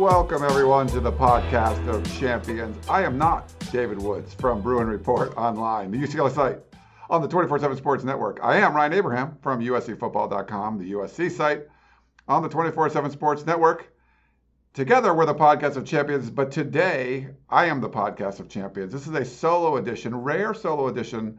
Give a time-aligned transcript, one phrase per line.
[0.00, 2.88] Welcome, everyone, to the podcast of champions.
[2.88, 6.58] I am not David Woods from Bruin Report Online, the UCLA site
[7.10, 8.40] on the 24 7 Sports Network.
[8.42, 11.64] I am Ryan Abraham from USCFootball.com, the USC site
[12.26, 13.92] on the 24 7 Sports Network.
[14.72, 18.94] Together, we're the podcast of champions, but today I am the podcast of champions.
[18.94, 21.38] This is a solo edition, rare solo edition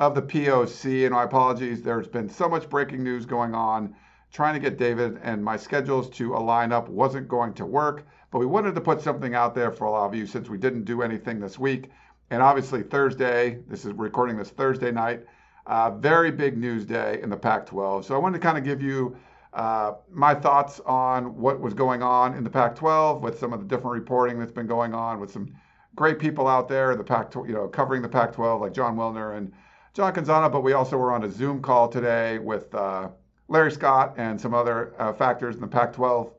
[0.00, 1.04] of the POC.
[1.04, 3.94] And my apologies, there's been so much breaking news going on
[4.32, 8.38] trying to get David and my schedules to align up wasn't going to work, but
[8.38, 10.84] we wanted to put something out there for a lot of you since we didn't
[10.84, 11.90] do anything this week.
[12.30, 15.26] And obviously, Thursday, this is recording this Thursday night,
[15.66, 18.06] uh, very big news day in the Pac 12.
[18.06, 19.14] So I wanted to kind of give you
[19.52, 23.60] uh, my thoughts on what was going on in the Pac 12 with some of
[23.60, 25.52] the different reporting that's been going on with some
[25.94, 29.36] great people out there, the Pac-12, you know, covering the Pac 12 like Jon Wilner
[29.36, 29.52] and
[29.94, 30.50] John Canzano.
[30.50, 33.08] But we also were on a Zoom call today with uh,
[33.52, 36.32] Larry Scott and some other uh, factors in the Pac 12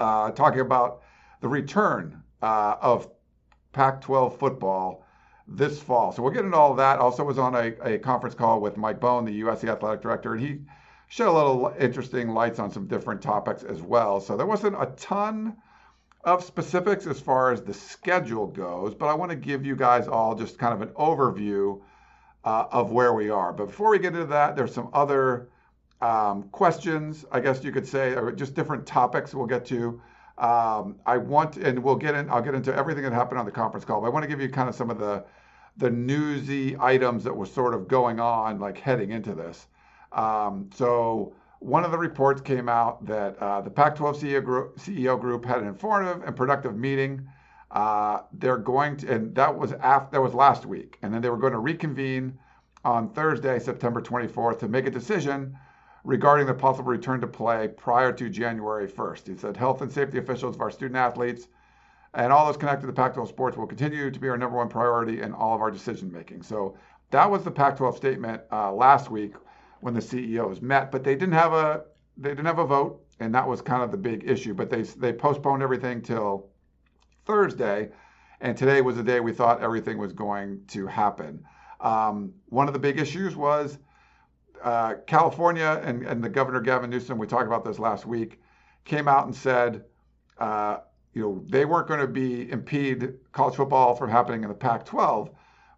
[0.00, 1.02] uh, talking about
[1.40, 3.08] the return uh, of
[3.72, 5.06] Pac 12 football
[5.46, 6.10] this fall.
[6.10, 6.98] So we'll get into all of that.
[6.98, 10.42] Also, was on a, a conference call with Mike Bohn, the USC athletic director, and
[10.42, 10.58] he
[11.06, 14.18] shed a little interesting lights on some different topics as well.
[14.18, 15.56] So there wasn't a ton
[16.24, 20.08] of specifics as far as the schedule goes, but I want to give you guys
[20.08, 21.80] all just kind of an overview
[22.44, 23.52] uh, of where we are.
[23.52, 25.48] But before we get into that, there's some other
[26.02, 30.02] um, questions, I guess you could say, or just different topics we'll get to.
[30.36, 32.28] Um, I want, and we'll get in.
[32.28, 34.00] I'll get into everything that happened on the conference call.
[34.00, 35.24] But I want to give you kind of some of the
[35.78, 39.68] the newsy items that were sort of going on, like heading into this.
[40.10, 45.18] Um, so one of the reports came out that uh, the Pac-12 CEO group, CEO
[45.18, 47.26] group had an informative and productive meeting.
[47.70, 51.30] Uh, they're going to, and that was after that was last week, and then they
[51.30, 52.36] were going to reconvene
[52.84, 55.56] on Thursday, September 24th, to make a decision
[56.04, 59.28] regarding the possible return to play prior to January 1st.
[59.28, 61.48] He said health and safety officials of our student athletes
[62.14, 64.68] and all those connected to Pac 12 sports will continue to be our number one
[64.68, 66.42] priority in all of our decision making.
[66.42, 66.76] So
[67.10, 69.34] that was the Pac 12 statement uh, last week
[69.80, 71.84] when the CEOs met, but they didn't have a
[72.18, 74.52] they didn't have a vote, and that was kind of the big issue.
[74.52, 76.50] But they they postponed everything till
[77.24, 77.90] Thursday,
[78.42, 81.42] and today was the day we thought everything was going to happen.
[81.80, 83.78] Um, one of the big issues was
[84.62, 88.40] uh, California and, and the governor Gavin Newsom, we talked about this last week,
[88.84, 89.84] came out and said,
[90.38, 90.78] uh,
[91.14, 95.30] you know, they weren't going to be impede college football from happening in the Pac-12,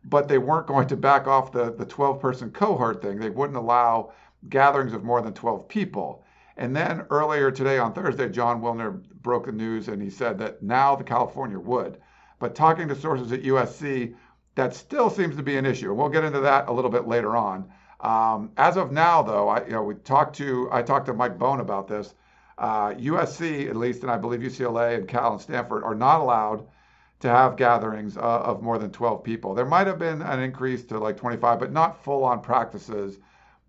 [0.04, 3.18] but they weren't going to back off the the 12-person cohort thing.
[3.18, 4.12] They wouldn't allow
[4.48, 6.24] gatherings of more than 12 people.
[6.56, 10.62] And then earlier today on Thursday, Jon Wilner broke the news and he said that
[10.62, 11.98] now the California would.
[12.38, 14.14] But talking to sources at USC,
[14.54, 15.88] that still seems to be an issue.
[15.88, 17.68] And we'll get into that a little bit later on.
[18.04, 21.38] Um, as of now, though, I, you know, we talked to I talked to Mike
[21.38, 22.14] Bohn about this.
[22.58, 26.66] Uh, USC, at least, and I believe UCLA and Cal and Stanford are not allowed
[27.20, 29.54] to have gatherings uh, of more than 12 people.
[29.54, 33.18] There might have been an increase to like 25, but not full-on practices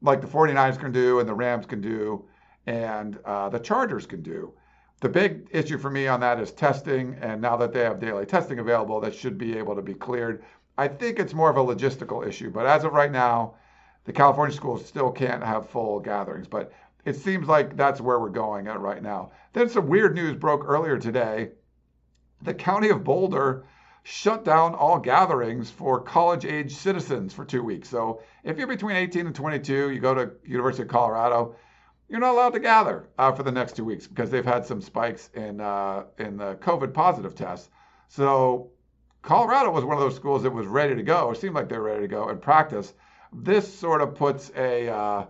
[0.02, 2.26] like the 49ers can do and the Rams can do
[2.68, 4.54] and uh, the Chargers can do.
[5.02, 8.26] The big issue for me on that is testing, and now that they have daily
[8.26, 10.44] testing available, that should be able to be cleared.
[10.78, 13.56] I think it's more of a logistical issue, but as of right now,
[14.06, 16.72] the California schools still can't have full gatherings, but
[17.04, 19.32] it seems like that's where we're going at right now.
[19.54, 21.52] Then some weird news broke earlier today.
[22.42, 23.66] The county of Boulder
[24.04, 27.90] shut down all gatherings for college age citizens for two weeks.
[27.90, 31.56] So if you're between 18 and 22, you go to University of Colorado,
[32.08, 34.82] you're not allowed to gather uh, for the next two weeks because they've had some
[34.82, 37.70] spikes in uh, in the COVID positive tests.
[38.08, 38.70] So
[39.24, 41.32] Colorado was one of those schools that was ready to go.
[41.32, 42.94] It seemed like they were ready to go and practice
[43.44, 45.26] this sort of puts a uh,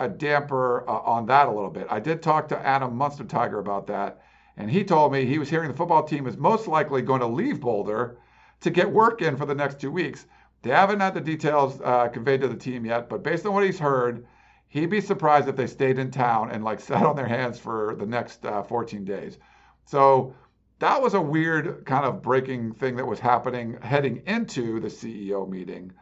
[0.00, 1.86] a damper uh, on that a little bit.
[1.90, 4.22] I did talk to Adam Munsterteiger about that,
[4.56, 7.26] and he told me he was hearing the football team is most likely going to
[7.26, 8.18] leave Boulder
[8.60, 10.26] to get work in for the next two weeks.
[10.62, 13.64] They haven't had the details uh, conveyed to the team yet, but based on what
[13.64, 14.26] he's heard,
[14.68, 17.94] he'd be surprised if they stayed in town and like sat on their hands for
[17.98, 19.38] the next uh, 14 days.
[19.84, 20.34] So
[20.80, 25.48] that was a weird kind of breaking thing that was happening heading into the CEO
[25.48, 25.92] meeting.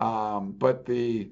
[0.00, 1.30] Um, but the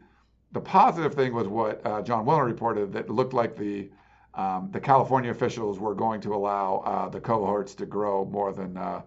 [0.53, 3.91] the positive thing was what uh, Jon Wilner reported that looked like the
[4.35, 8.77] um, the California officials were going to allow uh, the cohorts to grow more than
[8.77, 9.03] uh,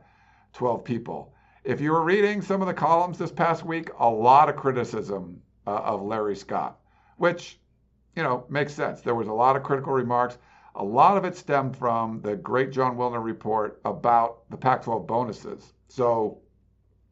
[0.54, 1.34] 12 people.
[1.64, 5.42] If you were reading some of the columns this past week, a lot of criticism
[5.66, 6.80] uh, of Larry Scott,
[7.18, 7.60] which
[8.16, 9.02] you know makes sense.
[9.02, 10.38] There was a lot of critical remarks.
[10.76, 15.74] A lot of it stemmed from the great Jon Wilner report about the Pac-12 bonuses.
[15.88, 16.38] So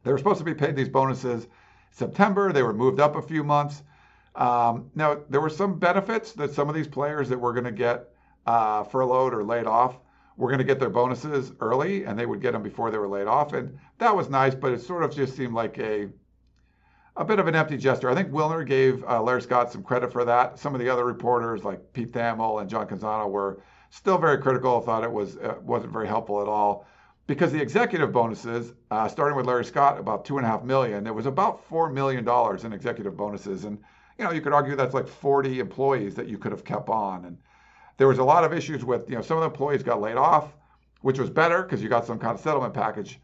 [0.04, 1.48] they were supposed to be paid these bonuses
[1.96, 2.52] September.
[2.52, 3.82] They were moved up a few months.
[4.34, 7.72] Um, now, there were some benefits that some of these players that were going to
[7.72, 8.10] get
[8.46, 9.98] uh, furloughed or laid off
[10.36, 13.08] were going to get their bonuses early, and they would get them before they were
[13.08, 14.54] laid off, and that was nice.
[14.54, 16.08] But it sort of just seemed like a
[17.16, 18.10] a bit of an empty gesture.
[18.10, 20.58] I think Wilner gave uh, Larry Scott some credit for that.
[20.58, 24.82] Some of the other reporters, like Pete Thamel and John Canzano, were still very critical.
[24.82, 26.86] Thought it was uh, wasn't very helpful at all
[27.26, 31.02] because the executive bonuses, uh, starting with Larry Scott, about two and a half million.
[31.04, 33.78] There was about four million dollars in executive bonuses, and
[34.18, 37.24] you know, you could argue that's like 40 employees that you could have kept on.
[37.26, 37.38] And
[37.98, 40.16] there was a lot of issues with, you know, some of the employees got laid
[40.16, 40.54] off,
[41.02, 43.20] which was better because you got some kind of settlement package.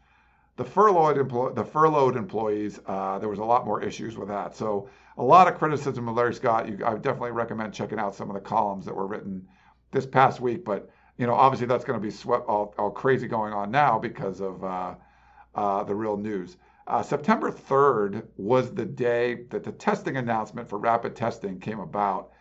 [0.55, 4.55] The furloughed, the furloughed employees, uh, there was a lot more issues with that.
[4.55, 6.67] So a lot of criticism of Larry Scott.
[6.67, 9.47] You, I definitely recommend checking out some of the columns that were written
[9.91, 10.63] this past week.
[10.63, 13.99] But you know, obviously that's going to be swept all, all, crazy going on now
[13.99, 14.95] because of uh,
[15.55, 16.57] uh, the real news.
[16.87, 22.31] Uh, September 3rd was the day that the testing announcement for rapid testing came about.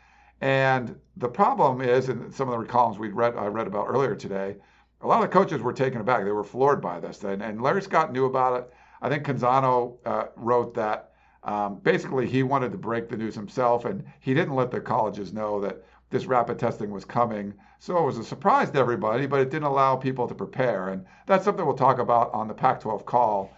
[0.40, 4.16] And the problem is, in some of the columns we read, I read about earlier
[4.16, 4.56] today,
[5.00, 6.24] a lot of the coaches were taken aback.
[6.24, 7.22] They were floored by this.
[7.22, 8.72] And, and Larry Scott knew about it.
[9.00, 11.12] I think Canzano uh, wrote that
[11.44, 15.32] um, basically he wanted to break the news himself, and he didn't let the colleges
[15.32, 17.53] know that this rapid testing was coming.
[17.81, 20.91] So it was a surprise to everybody, but it didn't allow people to prepare.
[20.91, 23.50] And that's something we'll talk about on the Pac 12 call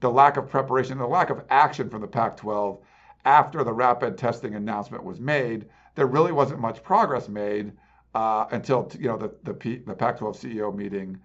[0.00, 2.78] the lack of preparation, the lack of action from the Pac 12
[3.24, 5.66] after the rapid testing announcement was made.
[5.94, 7.72] There really wasn't much progress made
[8.14, 11.18] uh, until you know the the, P, the Pac-12 CEO meeting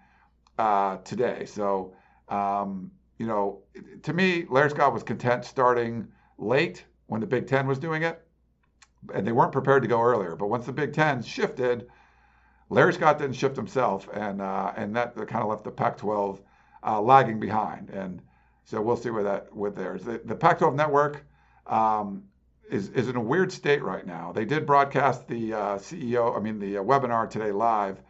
[0.57, 1.45] uh, today.
[1.45, 1.93] So
[2.29, 3.61] um, you know,
[4.03, 6.07] to me, Larry Scott was content starting
[6.37, 8.24] late when the Big Ten was doing it,
[9.13, 10.35] and they weren't prepared to go earlier.
[10.35, 11.87] But once the Big Ten shifted,
[12.69, 16.39] Larry Scott didn't shift himself, and uh, and that, kind of left the Pac-12
[16.85, 17.89] uh, lagging behind.
[17.89, 18.21] And
[18.63, 20.03] so we'll see where that with theirs.
[20.03, 21.25] The, the Pac-12 network
[21.67, 22.23] um,
[22.69, 24.31] is is in a weird state right now.
[24.31, 28.01] They did broadcast the uh, CEO, I mean the uh, webinar today live,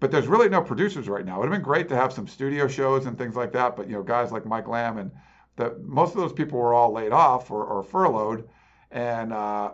[0.00, 1.36] but there's really no producers right now.
[1.36, 3.86] It would have been great to have some studio shows and things like that, but
[3.86, 5.12] you know guys like Mike Yam and
[5.56, 8.48] the most of those people were all laid off or, or furloughed,
[8.90, 9.72] and uh,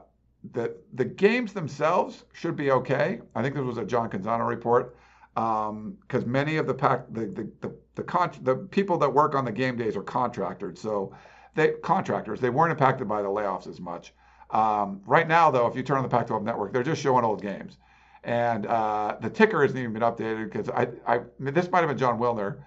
[0.52, 3.20] the the games themselves should be okay.
[3.34, 4.96] I think this was a John Canzano report
[5.34, 9.34] because um, many of the pack the the the the, con- the people that work
[9.34, 11.14] on the game days are contractors, so
[11.54, 14.14] they contractors they weren't impacted by the layoffs as much.
[14.50, 17.42] Um, right now, though, if you turn on the Pac-12 network, they're just showing old
[17.42, 17.76] games,
[18.24, 21.88] and uh, the ticker hasn't even been updated because I, I, I this might have
[21.88, 22.58] been Jon Wilner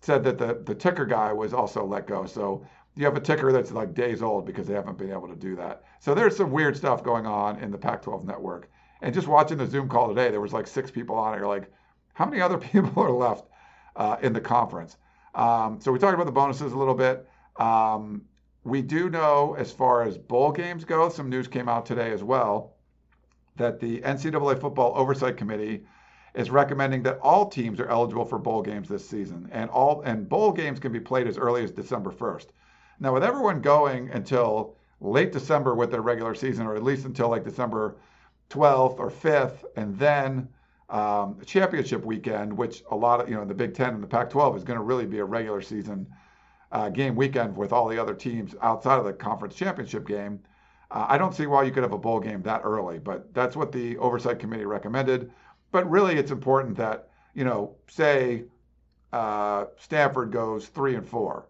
[0.00, 2.26] said that the the ticker guy was also let go.
[2.26, 5.36] So you have a ticker that's like days old because they haven't been able to
[5.36, 5.84] do that.
[6.00, 8.70] So there's some weird stuff going on in the Pac-12 network.
[9.02, 11.38] And just watching the Zoom call today, there was like six people on it.
[11.38, 11.70] You're like,
[12.14, 13.46] how many other people are left
[13.96, 14.96] uh, in the conference?
[15.34, 17.28] Um, so we talked about the bonuses a little bit.
[17.56, 18.22] Um,
[18.62, 22.22] we do know, as far as bowl games go, some news came out today as
[22.22, 22.74] well
[23.56, 25.84] that the NCAA Football Oversight Committee
[26.34, 30.28] is recommending that all teams are eligible for bowl games this season, and all and
[30.28, 32.46] bowl games can be played as early as December 1st.
[33.00, 37.28] Now, with everyone going until late December with their regular season, or at least until
[37.28, 37.96] like December
[38.50, 40.48] 12th or 5th, and then
[40.90, 44.30] um, championship weekend, which a lot of, you know, the Big Ten and the Pac
[44.30, 46.06] 12 is going to really be a regular season
[46.72, 50.40] uh, game weekend with all the other teams outside of the conference championship game.
[50.90, 53.56] Uh, I don't see why you could have a bowl game that early, but that's
[53.56, 55.32] what the oversight committee recommended.
[55.72, 58.44] But really, it's important that, you know, say
[59.12, 61.48] uh, Stanford goes three and four.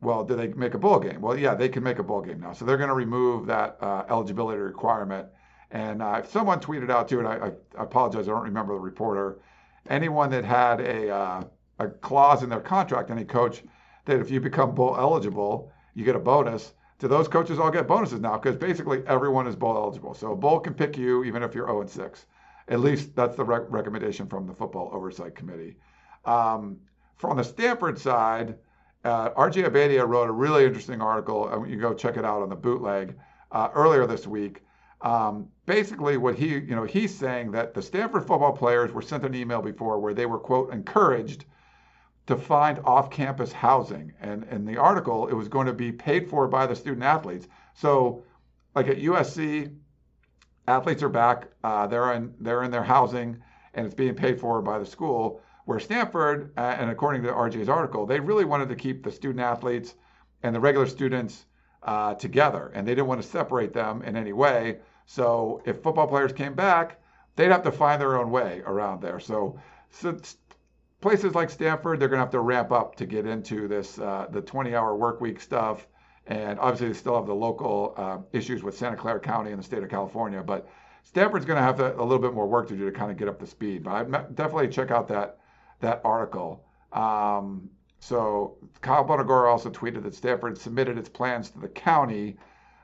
[0.00, 1.20] Well, do they make a bowl game?
[1.20, 2.52] Well, yeah, they can make a bowl game now.
[2.52, 5.28] So they're going to remove that uh, eligibility requirement
[5.70, 9.38] and uh, someone tweeted out too, and I, I, apologize, I don't remember the reporter.
[9.88, 11.44] Anyone that had a uh,
[11.78, 13.62] a clause in their contract, any coach,
[14.04, 16.72] that if you become bowl eligible, you get a bonus.
[16.98, 18.38] Do those coaches all get bonuses now?
[18.38, 20.14] Because basically everyone is bowl eligible.
[20.14, 22.26] So a bowl can pick you even if you're 0 and 6.
[22.68, 25.76] At least that's the rec- recommendation from the Football Oversight Committee.
[26.24, 26.78] Um,
[27.16, 28.56] from the Stanford side,
[29.06, 31.64] uh, RJ Abeytia wrote a really interesting article.
[31.68, 33.16] you go check it out on the bootleg
[33.52, 34.62] uh, earlier this week
[35.02, 39.24] um, basically, what he, you know, he's saying that the Stanford football players were sent
[39.24, 41.44] an email before where they were quote encouraged
[42.26, 46.48] to find off-campus housing, and in the article, it was going to be paid for
[46.48, 47.46] by the student athletes.
[47.74, 48.24] So
[48.74, 49.72] like at USC,
[50.66, 51.48] athletes are back.
[51.62, 53.40] Uh, they're in they're in their housing,
[53.74, 55.40] and it's being paid for by the school.
[55.66, 59.40] Where Stanford, uh, and according to RJ's article, they really wanted to keep the student
[59.40, 59.96] athletes
[60.44, 61.44] and the regular students
[61.82, 64.78] uh, together, and they didn't want to separate them in any way.
[65.06, 67.00] So if football players came back,
[67.34, 69.18] they'd have to find their own way around there.
[69.18, 69.58] So,
[69.90, 70.16] so
[71.00, 74.26] places like Stanford, they're going to have to ramp up to get into this uh,
[74.30, 75.88] the 20-hour work week stuff.
[76.28, 79.64] And obviously, they still have the local uh, issues with Santa Clara County and the
[79.64, 80.44] state of California.
[80.44, 80.68] But
[81.02, 83.26] Stanford's going to have a little bit more work to do to kind of get
[83.26, 83.82] up to speed.
[83.82, 85.38] But I definitely check out that
[85.80, 86.64] that article.
[86.92, 92.36] Um, so Kyle Bonagura also tweeted that Stanford submitted its plans to the county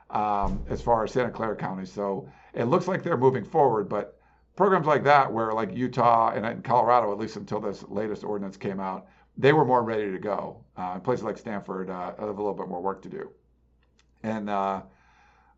[0.09, 1.85] um, as far as Santa Clara County.
[1.85, 4.19] So it looks like they're moving forward, but
[4.55, 8.79] programs like that, where like Utah and, Colorado, at least until this latest ordinance came
[8.79, 9.07] out,
[9.37, 10.63] they were more ready to go.
[10.77, 13.31] Uh, places like Stanford uh, have a little bit more work to do.
[14.21, 14.83] And uh,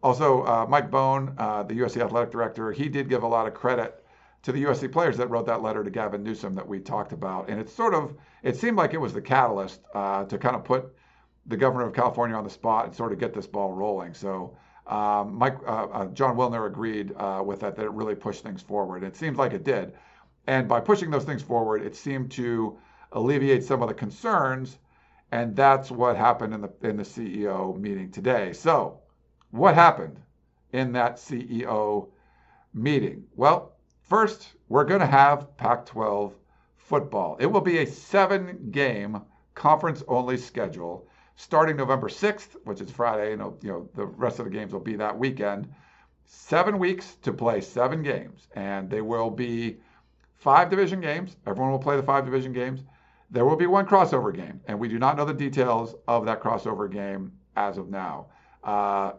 [0.02, 3.54] also, uh, Mike Bohn, uh, the USC athletic director, he did give a lot of
[3.54, 4.05] credit
[4.46, 7.50] to the USC players that wrote that letter to Gavin Newsom that we talked about.
[7.50, 10.64] And it's sort of, it seemed like it was the catalyst uh, to kind of
[10.64, 10.94] put
[11.48, 14.14] the governor of California on the spot and sort of get this ball rolling.
[14.14, 18.44] So um, Mike, uh, uh, Jon Wilner agreed uh, with that, that it really pushed
[18.44, 19.04] things forward.
[19.04, 19.94] It seems like it did.
[20.46, 22.78] And by pushing those things forward, it seemed to
[23.14, 24.78] alleviate some of the concerns.
[25.32, 28.54] And that's what happened in the, in the CEO meeting today.
[28.54, 29.00] So,
[29.50, 30.20] what happened
[30.72, 32.10] in that CEO
[32.76, 33.24] meeting?
[33.36, 33.75] Well,
[34.06, 36.36] First, we're going to have Pac 12
[36.78, 37.38] football.
[37.40, 39.20] It will be a seven game
[39.56, 43.36] conference only schedule starting November 6th, which is Friday.
[43.36, 45.74] Know, you know, the rest of the games will be that weekend.
[46.24, 49.78] Seven weeks to play seven games, and they will be
[50.36, 51.36] five division games.
[51.48, 52.84] Everyone will play the five division games.
[53.32, 56.44] There will be one crossover game, and we do not know the details of that
[56.44, 58.28] crossover game as of now.
[58.64, 59.14] Uh,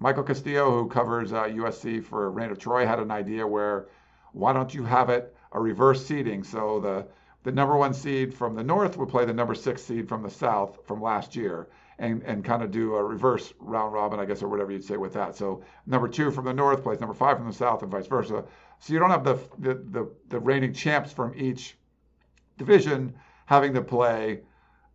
[0.00, 3.86] Michael Castillo, who covers uh, USC for Reign of Troy, had an idea where
[4.36, 6.44] why don't you have it a reverse seeding?
[6.44, 7.06] So the
[7.44, 10.30] the number one seed from the north would play the number six seed from the
[10.30, 11.68] south from last year
[12.00, 14.96] and, and kind of do a reverse round robin, I guess, or whatever you'd say
[14.96, 15.36] with that.
[15.36, 18.44] So number two from the north plays number five from the south and vice versa.
[18.80, 21.76] So you don't have the, the, the, the reigning champs from each
[22.58, 23.14] division
[23.46, 24.40] having to play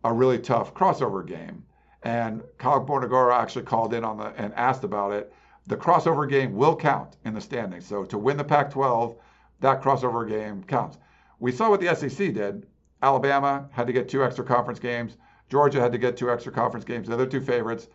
[0.04, 1.64] a really tough crossover game.
[2.02, 5.32] And Kyle Bonagura actually called in on the and asked about it.
[5.68, 7.86] The crossover game will count in the standings.
[7.86, 9.16] So to win the Pac-12,
[9.62, 10.98] that crossover game counts.
[11.40, 12.66] We saw what the SEC did.
[13.00, 15.16] Alabama had to get two extra conference games.
[15.48, 17.08] Georgia had to get two extra conference games.
[17.08, 17.88] The other two favorites,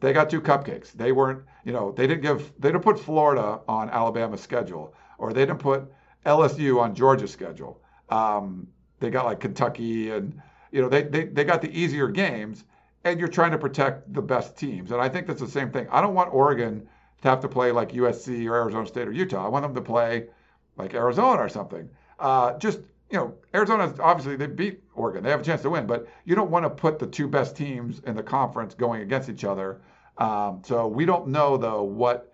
[0.00, 0.92] they got two cupcakes.
[0.92, 5.32] They weren't, you know, they didn't give, they didn't put Florida on Alabama's schedule, or
[5.32, 5.92] they didn't put
[6.24, 7.80] LSU on Georgia's schedule.
[8.08, 8.68] Um,
[9.00, 10.40] they got like Kentucky, and
[10.72, 12.64] you know, they, they they got the easier games,
[13.04, 14.90] and you're trying to protect the best teams.
[14.90, 15.86] And I think that's the same thing.
[15.90, 16.88] I don't want Oregon
[17.22, 19.44] to have to play like USC or Arizona State or Utah.
[19.44, 20.28] I want them to play
[20.76, 21.88] like Arizona or something.
[22.18, 25.22] Uh, just you know, Arizona obviously they beat Oregon.
[25.22, 27.56] They have a chance to win, but you don't want to put the two best
[27.56, 29.80] teams in the conference going against each other.
[30.18, 32.32] Um, so we don't know though what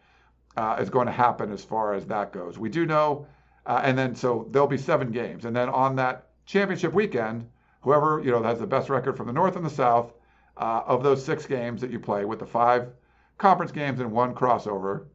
[0.56, 2.58] uh, is going to happen as far as that goes.
[2.58, 3.26] We do know,
[3.66, 7.48] uh, and then so there'll be seven games, and then on that championship weekend,
[7.80, 10.12] whoever you know has the best record from the North and the South
[10.56, 12.88] uh, of those six games that you play with the five
[13.38, 15.06] conference games and one crossover,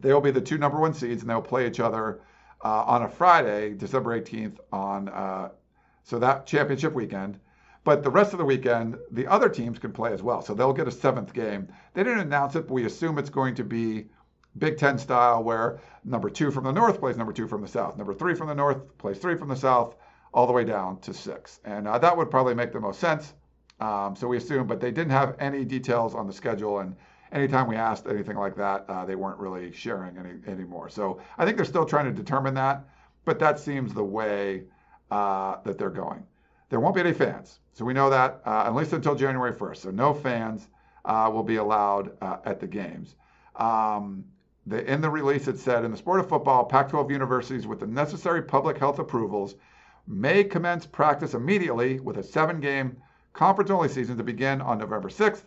[0.00, 2.20] they will be the two number one seeds, and they'll play each other
[2.64, 5.50] uh, on a Friday, December 18th, on uh,
[6.02, 7.38] so that championship weekend.
[7.84, 10.42] But the rest of the weekend, the other teams can play as well.
[10.42, 11.68] So they'll get a seventh game.
[11.94, 14.08] They didn't announce it, but we assume it's going to be
[14.58, 17.96] Big Ten style, where number two from the north plays number two from the south,
[17.96, 19.94] number three from the north plays three from the south,
[20.34, 21.60] all the way down to six.
[21.64, 23.32] And uh, that would probably make the most sense.
[23.80, 26.96] Um, so we assume, but they didn't have any details on the schedule and
[27.32, 30.88] anytime we asked anything like that, uh, they weren't really sharing any anymore.
[30.88, 32.84] So I think they're still trying to determine that,
[33.24, 34.64] but that seems the way
[35.10, 36.24] uh, that they're going.
[36.70, 39.76] There won't be any fans, so we know that uh, at least until January 1st.
[39.78, 40.68] So no fans
[41.04, 43.16] uh, will be allowed uh, at the games.
[43.56, 44.24] Um,
[44.66, 47.86] the, in the release, it said in the sport of football, Pac-12 universities with the
[47.86, 49.54] necessary public health approvals
[50.06, 52.96] may commence practice immediately with a seven-game
[53.32, 55.42] conference-only season to begin on November 6th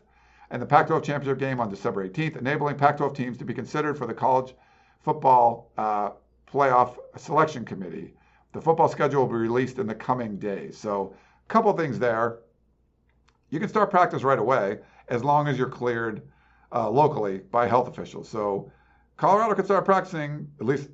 [0.51, 3.53] and the Pac 12 championship game on December 18th, enabling Pac 12 teams to be
[3.53, 4.53] considered for the college
[5.00, 6.12] football uh,
[6.51, 8.13] playoff selection committee.
[8.51, 10.77] The football schedule will be released in the coming days.
[10.77, 11.15] So,
[11.46, 12.39] a couple things there.
[13.50, 16.22] You can start practice right away as long as you're cleared
[16.74, 18.27] uh, locally by health officials.
[18.27, 18.70] So,
[19.15, 20.89] Colorado can start practicing at least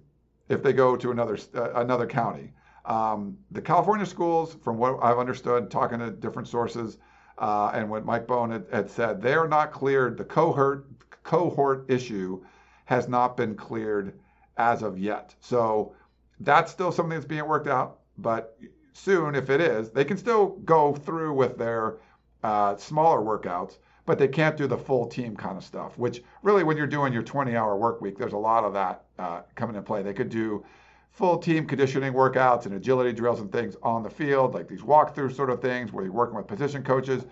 [0.50, 2.54] if they go to another uh, another county.
[2.86, 7.00] Um, the California schools, from what I've understood, talking to different sources,
[7.38, 10.18] uh, and what Mike Bohn had, had, said, they are not cleared.
[10.18, 10.88] The cohort
[11.24, 12.42] cohort issue
[12.86, 14.18] has not been cleared
[14.56, 15.36] as of yet.
[15.42, 15.94] So
[16.40, 18.00] that's still something that's being worked out.
[18.18, 18.58] But
[18.94, 21.98] soon, if it is, they can still go through with their
[22.44, 25.98] uh, smaller workouts, but they can't do the full team kind of stuff.
[25.98, 29.42] Which really, when you're doing your 20-hour work week, there's a lot of that uh,
[29.56, 30.02] coming into play.
[30.02, 30.66] They could do
[31.18, 35.36] full team conditioning workouts and agility drills and things on the field, like these walkthrough
[35.36, 37.26] sort of things where you're working with position coaches.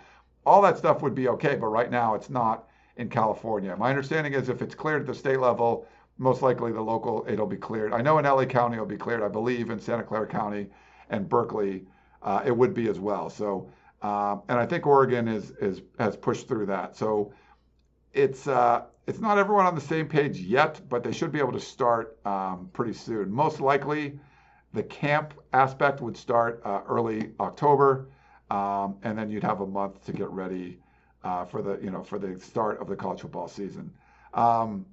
[0.43, 3.75] All that stuff would be okay, but right now it's not in California.
[3.77, 5.87] My understanding is if it's cleared at the state level,
[6.17, 7.93] most likely the local it'll be cleared.
[7.93, 9.21] I know in LA County it'll be cleared.
[9.21, 10.67] I believe in Santa Clara County
[11.11, 11.85] and Berkeley
[12.23, 13.29] uh, it would be as well.
[13.29, 13.69] So
[14.01, 16.95] um, and I think Oregon is is has pushed through that.
[16.95, 17.33] So
[18.13, 21.51] it's uh, it's not everyone on the same page yet, but they should be able
[21.51, 23.31] to start um, pretty soon.
[23.31, 24.19] Most likely,
[24.73, 28.07] the camp aspect would start uh, early October,
[28.49, 30.79] um, and then you'd have a month to get ready
[31.23, 33.91] uh, for the you know for the start of the college football season.
[34.33, 34.85] Um,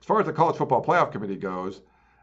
[0.00, 1.80] as far as the college football playoff committee goes,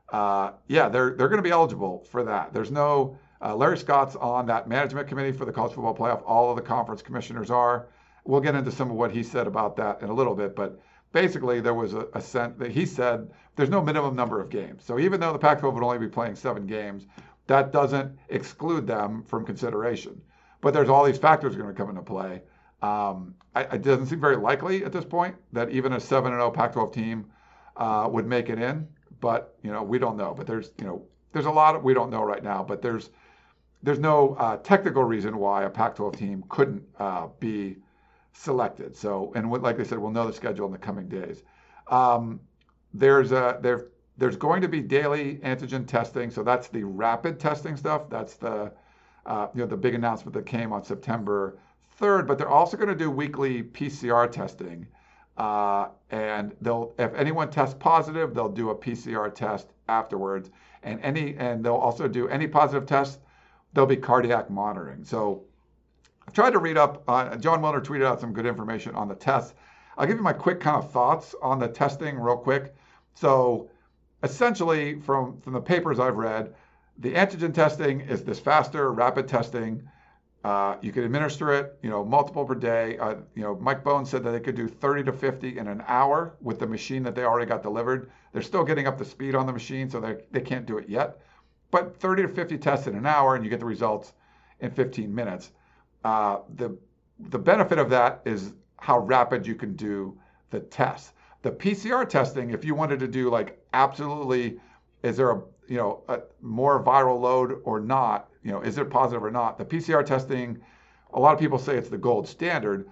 [0.10, 2.54] uh, yeah, they're they're going to be eligible for that.
[2.54, 6.22] There's no uh, Larry Scott's on that management committee for the college football playoff.
[6.26, 7.88] All of the conference commissioners are.
[8.24, 10.80] We'll get into some of what he said about that in a little bit, but
[11.16, 14.84] basically there was a, a sense that he said there's no minimum number of games.
[14.84, 17.08] So even though the Pac-12 would only be playing seven games,
[17.48, 20.22] that doesn't exclude them from consideration.
[20.60, 22.42] But there's all these factors going to come into play.
[22.82, 26.52] Um, it doesn't seem very likely at this point that even a 7 and 0
[26.52, 27.26] Pac-12 team
[27.78, 28.86] uh, would make it in.
[29.22, 30.34] But you know, we don't know.
[30.36, 32.62] But there's you know, there's a lot of, we don't know right now.
[32.62, 33.10] But there's
[33.84, 37.78] there's no uh, technical reason why a Pac-12 team couldn't uh, be
[38.36, 38.96] selected.
[38.96, 41.44] So, and like I said, we'll know the schedule in the coming days.
[41.88, 42.40] Um,
[42.94, 43.88] there's a there
[44.18, 46.30] there's going to be daily antigen testing.
[46.30, 48.10] So that's the rapid testing stuff.
[48.10, 48.72] That's the
[49.26, 51.58] uh, you know the big announcement that came on September
[52.00, 52.28] 3rd.
[52.28, 54.88] But they're also going to do weekly PCR testing.
[55.38, 60.50] Uh, and they'll if anyone tests positive, they'll do a PCR test afterwards.
[60.84, 63.20] And any and they'll also do any positive test.
[63.74, 65.04] There'll be cardiac monitoring.
[65.04, 65.44] So
[66.34, 67.04] tried to read up.
[67.08, 69.54] Uh, Jon Wilner tweeted out some good information on the tests.
[69.98, 72.76] I'll give you my quick kind of thoughts on the testing real quick.
[73.14, 73.70] So
[74.24, 76.54] essentially, from from the papers I've read,
[76.98, 79.88] the antigen testing is this faster, rapid testing.
[80.44, 82.98] Uh, you can administer it, you know, multiple per day.
[83.00, 85.84] Uh, you know, Mike Bohn said that they could do 30 to 50 in an
[85.88, 88.12] hour with the machine that they already got delivered.
[88.32, 90.90] They're still getting up to speed on the machine, so they they can't do it
[90.90, 91.20] yet.
[91.72, 94.14] But 30 to 50 tests in an hour, and you get the results
[94.60, 95.52] in 15 minutes.
[96.06, 96.78] Uh, the
[97.32, 100.16] the benefit of that is how rapid you can do
[100.52, 101.14] the test.
[101.42, 104.60] The PCR testing, if you wanted to do like absolutely,
[105.02, 108.30] is there a you know a more viral load or not?
[108.44, 109.58] You know, is it positive or not?
[109.58, 110.60] The PCR testing,
[111.12, 112.88] a lot of people say it's the gold standard,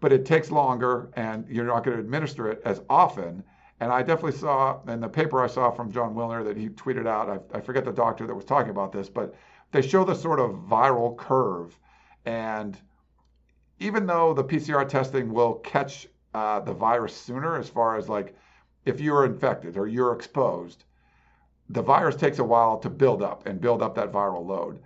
[0.00, 3.44] but it takes longer and you're not going to administer it as often.
[3.78, 7.06] And I definitely saw in the paper I saw from Jon Wilner that he tweeted
[7.06, 9.36] out, I, I forget the doctor that was talking about this, but
[9.70, 11.78] they show the sort of viral curve
[12.24, 12.78] and
[13.78, 18.36] even though the PCR testing will catch uh, the virus sooner, as far as like
[18.84, 20.84] if you're infected or you're exposed,
[21.70, 24.80] the virus takes a while to build up and build up that viral load.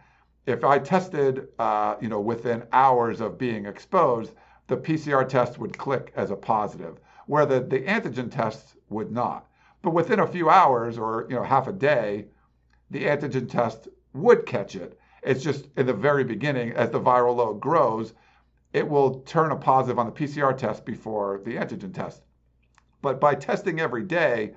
[0.46, 4.32] If I tested, uh, you know, within hours of being exposed,
[4.66, 9.46] the PCR test would click as a positive, where the, the antigen test would not.
[9.82, 12.26] But within a few hours or you know half a day,
[12.90, 17.36] the antigen test would catch it it's just in the very beginning, as the viral
[17.36, 18.14] load grows,
[18.72, 22.22] it will turn a positive on the PCR test before the antigen test.
[23.00, 24.54] But by testing every day,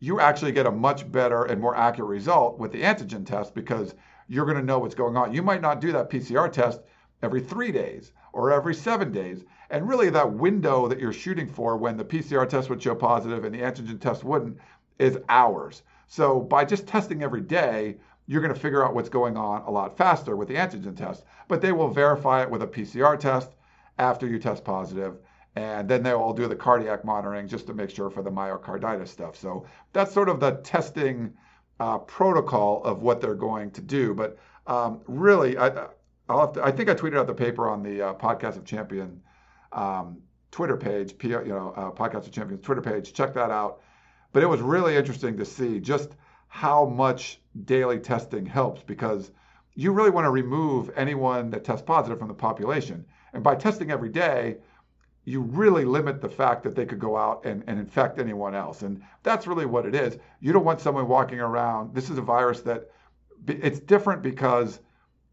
[0.00, 3.94] you actually get a much better and more accurate result with the antigen test because
[4.28, 5.32] you're going to know what's going on.
[5.32, 6.80] You might not do that PCR test
[7.22, 9.44] every three days or every seven days.
[9.70, 13.44] And really, that window that you're shooting for when the PCR test would show positive
[13.44, 14.58] and the antigen test wouldn't
[14.98, 15.82] is hours.
[16.06, 17.96] So by just testing every day,
[18.26, 21.24] you're going to figure out what's going on a lot faster with the antigen test.
[21.48, 23.50] But they will verify it with a PCR test
[23.98, 25.18] after you test positive,
[25.56, 29.08] and then they will do the cardiac monitoring just to make sure for the myocarditis
[29.08, 29.36] stuff.
[29.36, 31.34] So that's sort of the testing
[31.80, 34.14] uh, protocol of what they're going to do.
[34.14, 35.90] But um, really, I, to,
[36.28, 39.20] I think I tweeted out the paper on the uh, Podcast of Champion
[39.72, 40.18] um,
[40.50, 43.12] Twitter page, you know, uh, Podcast of Champions Twitter page.
[43.12, 43.80] Check that out.
[44.32, 46.10] But it was really interesting to see just
[46.52, 49.30] how much daily testing helps because
[49.74, 53.06] you really want to remove anyone that tests positive from the population.
[53.32, 54.58] And by testing every day,
[55.24, 58.82] you really limit the fact that they could go out and, and infect anyone else.
[58.82, 60.18] And that's really what it is.
[60.40, 61.94] You don't want someone walking around.
[61.94, 62.90] This is a virus that
[63.48, 64.80] it's different because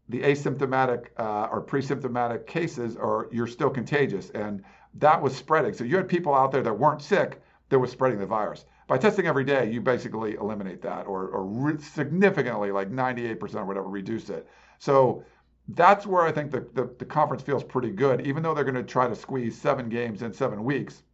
[0.08, 5.74] the asymptomatic uh, or pre-symptomatic cases are you're still contagious and that was spreading.
[5.74, 8.64] So you had people out there that weren't sick that was spreading the virus.
[8.90, 13.64] By testing every day, you basically eliminate that or, or re- significantly, like 98% or
[13.64, 14.48] whatever, reduce it.
[14.80, 15.22] So
[15.68, 18.74] that's where I think the, the, the conference feels pretty good, even though they're going
[18.74, 21.04] to try to squeeze seven games in seven weeks.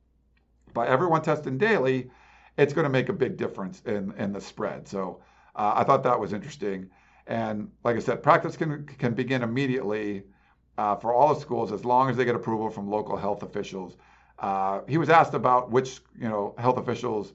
[0.72, 2.10] By everyone testing daily,
[2.56, 4.88] it's going to make a big difference in, in the spread.
[4.88, 5.20] So
[5.54, 6.88] uh, I thought that was interesting.
[7.26, 10.22] And like I said, practice can, can begin immediately
[10.78, 13.98] uh, for all the schools as long as they get approval from local health officials.
[14.38, 17.34] Uh, he was asked about which you know health officials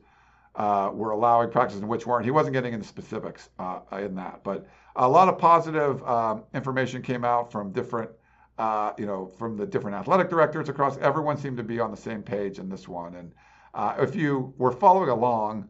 [0.55, 2.25] uh, were allowing practices and which weren't.
[2.25, 7.01] He wasn't getting into specifics uh, in that, but a lot of positive um, information
[7.01, 8.11] came out from different,
[8.57, 10.97] uh, you know, from the different athletic directors across.
[10.97, 13.15] Everyone seemed to be on the same page in this one.
[13.15, 13.31] And
[13.73, 15.69] uh, if you were following along,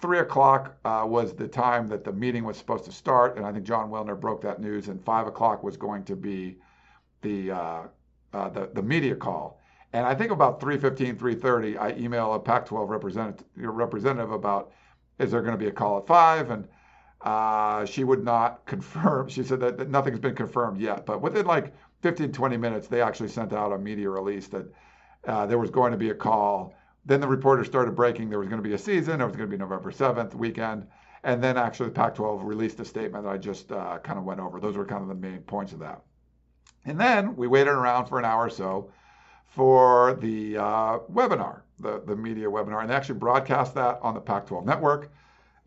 [0.00, 3.52] three o'clock uh, was the time that the meeting was supposed to start, and I
[3.52, 4.88] think Jon Wilner broke that news.
[4.88, 6.58] And five o'clock was going to be
[7.22, 7.82] the uh,
[8.32, 9.55] the, the media call.
[9.92, 14.72] And I think about 3:15, 3:30, I email a Pac-12 representative, representative about
[15.18, 16.50] is there going to be a call at five?
[16.50, 16.68] And
[17.22, 19.28] uh, she would not confirm.
[19.28, 21.06] She said that, that, nothing's been confirmed yet.
[21.06, 24.66] But within like 15, 20 minutes, they actually sent out a media release that
[25.26, 26.74] uh, there was going to be a call.
[27.04, 29.20] Then the reporters started breaking there was going to be a season.
[29.20, 30.86] It was going to be November 7th weekend.
[31.24, 34.24] And then actually the Pac 12 released a statement that I just uh, kind of
[34.24, 34.60] went over.
[34.60, 36.02] Those were kind of the main points of that.
[36.84, 38.90] And then we waited around for an hour or so
[39.48, 44.20] for the uh, webinar, the, the media webinar, and they actually broadcast that on the
[44.20, 45.10] Pac 12 network.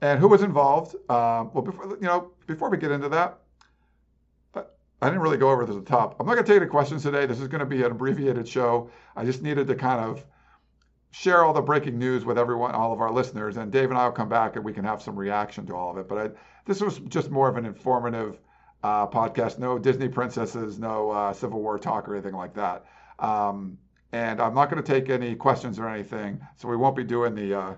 [0.02, 0.96] And who was involved?
[1.10, 3.40] Um, well, before, you know, before we get into that,
[5.02, 6.18] I didn't really go over this at the top.
[6.20, 7.26] I'm not going to take any questions today.
[7.26, 8.90] This is going to be an abbreviated show.
[9.16, 10.26] I just needed to kind of
[11.12, 13.58] share all the breaking news with everyone, all of our listeners.
[13.58, 15.92] And Dave and I will come back and we can have some reaction to all
[15.92, 16.08] of it.
[16.10, 16.30] But I,
[16.66, 18.40] this was just more of an informative
[18.84, 19.58] uh, podcast.
[19.58, 22.86] No Disney princesses, no uh, Civil War talk or anything like that.
[23.20, 23.78] Um,
[24.12, 26.40] and I'm not going to take any questions or anything.
[26.56, 27.78] So we won't be doing the.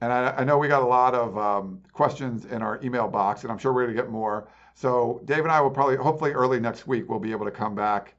[0.00, 3.42] And I, I, know we got a lot of um, questions in our email box,
[3.42, 4.48] and I'm sure we're going to get more.
[4.74, 7.74] So Dave and I will probably, hopefully, early next week, we'll be able to come
[7.74, 8.14] back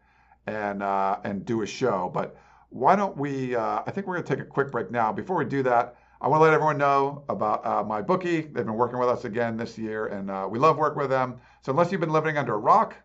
[0.48, 2.12] and uh, and do a show.
[2.14, 2.38] But
[2.70, 3.56] why don't we?
[3.56, 5.12] Uh, I think we're going to take a quick break now.
[5.12, 8.42] Before we do that, I want to let everyone know about uh, my bookie.
[8.42, 11.40] They've been working with us again this year, and uh, we love working with them.
[11.64, 12.96] So unless you've been living under a rock,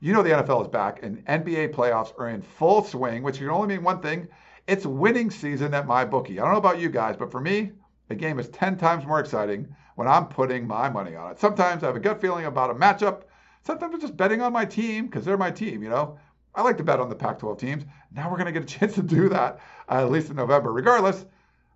[0.00, 3.50] you know the NFL is back, and NBA playoffs are in full swing, which can
[3.50, 4.28] only mean one thing:
[4.68, 6.38] it's winning season at my bookie.
[6.38, 7.72] I don't know about you guys, but for me,
[8.10, 11.38] the game is 10 times more exciting when I'm putting my money on it.
[11.38, 13.22] Sometimes I have a gut feeling about a matchup.
[13.62, 16.18] Sometimes I'm just betting on my team because they're my team, you know.
[16.56, 17.84] I like to bet on the Pac 12 teams.
[18.12, 20.72] Now we're going to get a chance to do that, uh, at least in November.
[20.72, 21.24] Regardless,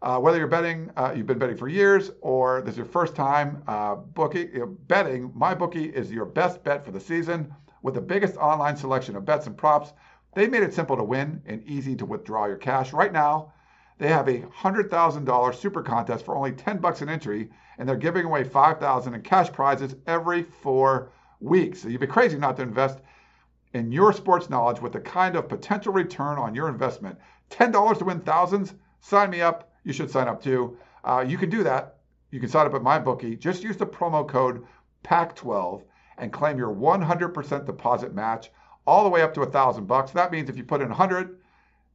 [0.02, 3.14] uh, whether you're betting, uh, you've been betting for years, or this is your first
[3.14, 4.50] time uh, bookie,
[4.88, 9.14] betting, my bookie is your best bet for the season with the biggest online selection
[9.14, 9.92] of bets and props.
[10.34, 12.92] They made it simple to win and easy to withdraw your cash.
[12.92, 13.52] Right now,
[13.98, 18.24] they have a $100,000 super contest for only 10 bucks an entry, and they're giving
[18.24, 21.82] away 5,000 in cash prizes every four weeks.
[21.82, 22.98] So you'd be crazy not to invest
[23.72, 27.18] in your sports knowledge with the kind of potential return on your investment.
[27.50, 28.74] $10 to win thousands?
[29.00, 29.72] Sign me up.
[29.84, 30.76] You should sign up too.
[31.04, 31.96] Uh, you can do that.
[32.30, 33.38] You can sign up at MyBookie.
[33.38, 34.64] Just use the promo code
[35.04, 35.82] PAC12
[36.18, 38.50] and claim your 100% deposit match
[38.86, 40.12] all the way up to a thousand bucks.
[40.12, 41.38] That means if you put in 100,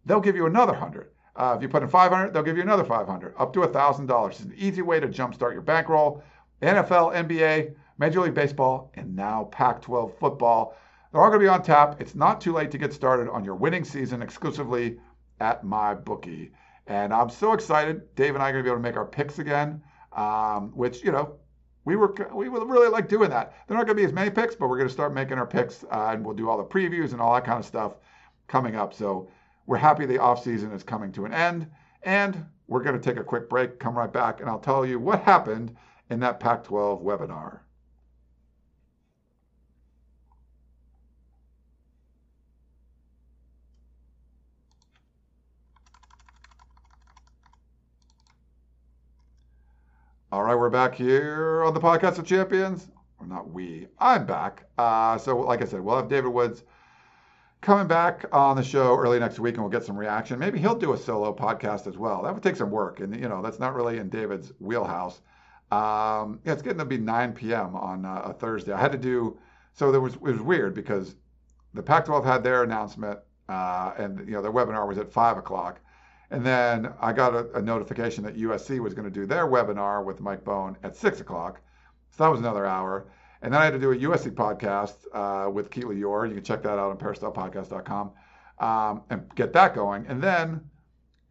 [0.05, 1.09] they'll give you another 100.
[1.39, 4.29] Uh, if you put in 500, they'll give you another 500, up to $1,000.
[4.29, 6.21] It's an easy way to jumpstart your bankroll.
[6.61, 10.75] NFL, NBA, Major League Baseball, and now Pac 12 football.
[11.11, 12.01] They're all going to be on tap.
[12.01, 14.99] It's not too late to get started on your winning season exclusively
[15.39, 16.51] at my bookie.
[16.87, 18.13] And I'm so excited.
[18.15, 21.05] Dave and I are going to be able to make our picks again, um, which,
[21.05, 21.37] you know,
[21.85, 23.53] we were we would really like doing that.
[23.67, 25.47] There aren't going to be as many picks, but we're going to start making our
[25.47, 27.93] picks, uh, and we'll do all the previews and all that kind of stuff
[28.47, 28.93] coming up.
[28.93, 29.29] So
[29.69, 31.69] we're happy the off season is coming to an end,
[32.01, 33.79] and we're going to take a quick break.
[33.79, 35.77] Come right back, and I'll tell you what happened
[36.09, 37.59] in that Pac-12 webinar.
[50.31, 52.87] All right, we're back here on the podcast of champions.
[53.19, 53.87] Or not we.
[53.99, 54.63] I'm back.
[54.79, 56.63] Uh, so, like I said, we'll have David Woods
[57.61, 60.39] coming back on the show early next week, and we'll get some reaction.
[60.39, 62.23] Maybe he'll do a solo podcast as well.
[62.23, 65.21] That would take some work, and you know that's not really in David's wheelhouse.
[65.71, 67.75] Um, yeah, it's getting to be 9 p.m.
[67.75, 68.71] on uh, a Thursday.
[68.71, 69.37] I had to do
[69.73, 69.91] so.
[69.91, 71.15] There was it was weird because
[71.73, 75.79] the Pac-12 had their announcement, uh, and you know their webinar was at five o'clock.
[76.31, 80.05] And then I got a, a notification that USC was going to do their webinar
[80.05, 81.59] with Mike Bohn at six o'clock.
[82.11, 83.07] So that was another hour.
[83.41, 86.27] And then I had to do a USC podcast uh, with Keely Eure.
[86.27, 88.11] You can check that out on peristylepodcast.com
[88.59, 90.05] um, and get that going.
[90.07, 90.61] And then,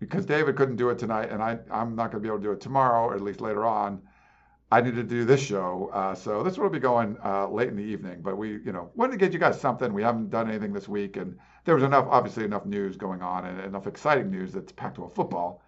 [0.00, 2.44] because David couldn't do it tonight, and I, I'm not going to be able to
[2.44, 4.00] do it tomorrow, or at least later on,
[4.70, 5.90] I need to do this show.
[5.92, 8.20] Uh, so this will be going uh, late in the evening.
[8.22, 9.92] But we, you know, wanted to get you guys something.
[9.92, 13.44] We haven't done anything this week, and there was enough, obviously, enough news going on
[13.44, 15.62] and enough exciting news that's Pac-12 football.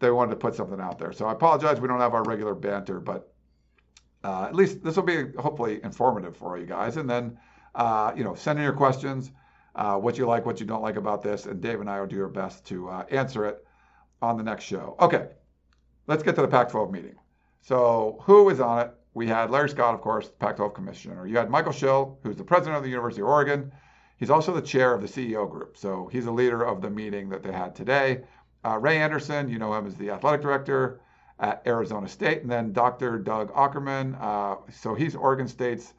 [0.00, 1.12] They wanted to put something out there.
[1.12, 1.80] So I apologize.
[1.80, 3.31] We don't have our regular banter, but
[4.24, 6.96] uh, at least this will be hopefully informative for you guys.
[6.96, 7.38] And then,
[7.74, 9.32] uh, you know, send in your questions,
[9.74, 12.06] uh, what you like, what you don't like about this, and Dave and I will
[12.06, 13.64] do our best to uh, answer it
[14.20, 14.96] on the next show.
[15.00, 15.28] Okay,
[16.06, 17.16] let's get to the Pac-12 meeting.
[17.62, 18.92] So who was on it?
[19.14, 21.26] We had Larry Scott, of course, Pac-12 commissioner.
[21.26, 23.72] You had Michael Schill, who's the president of the University of Oregon.
[24.16, 25.76] He's also the chair of the CEO group.
[25.76, 28.22] So he's a leader of the meeting that they had today.
[28.64, 31.00] Uh, Ray Anderson, you know him as the athletic director
[31.42, 32.42] at Arizona State.
[32.42, 33.18] And then Dr.
[33.18, 35.92] Doug Aukerman, Uh, so he's Oregon State's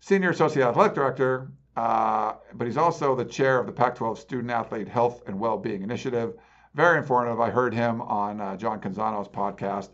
[0.00, 4.50] senior associate athletic director, uh, but he's also the chair of the Pac 12 Student
[4.50, 6.34] Athlete Health and Wellbeing Initiative.
[6.74, 7.40] Very informative.
[7.40, 9.88] I heard him on uh, John Canzano's podcast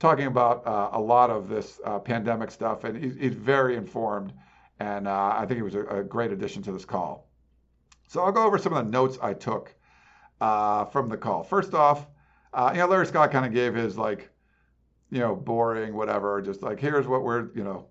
[0.00, 4.32] talking about uh, a lot of this uh, pandemic stuff, and he's, he's very informed.
[4.80, 7.28] And uh, I think he was a, a, great addition to this call.
[8.08, 9.72] So I'll go over some of the notes I took
[10.40, 11.44] uh, from the call.
[11.44, 12.08] First off,
[12.54, 14.30] uh, you know, Larry Scott kind of gave his like,
[15.10, 17.86] you know, boring whatever, just like here's what we're, you know,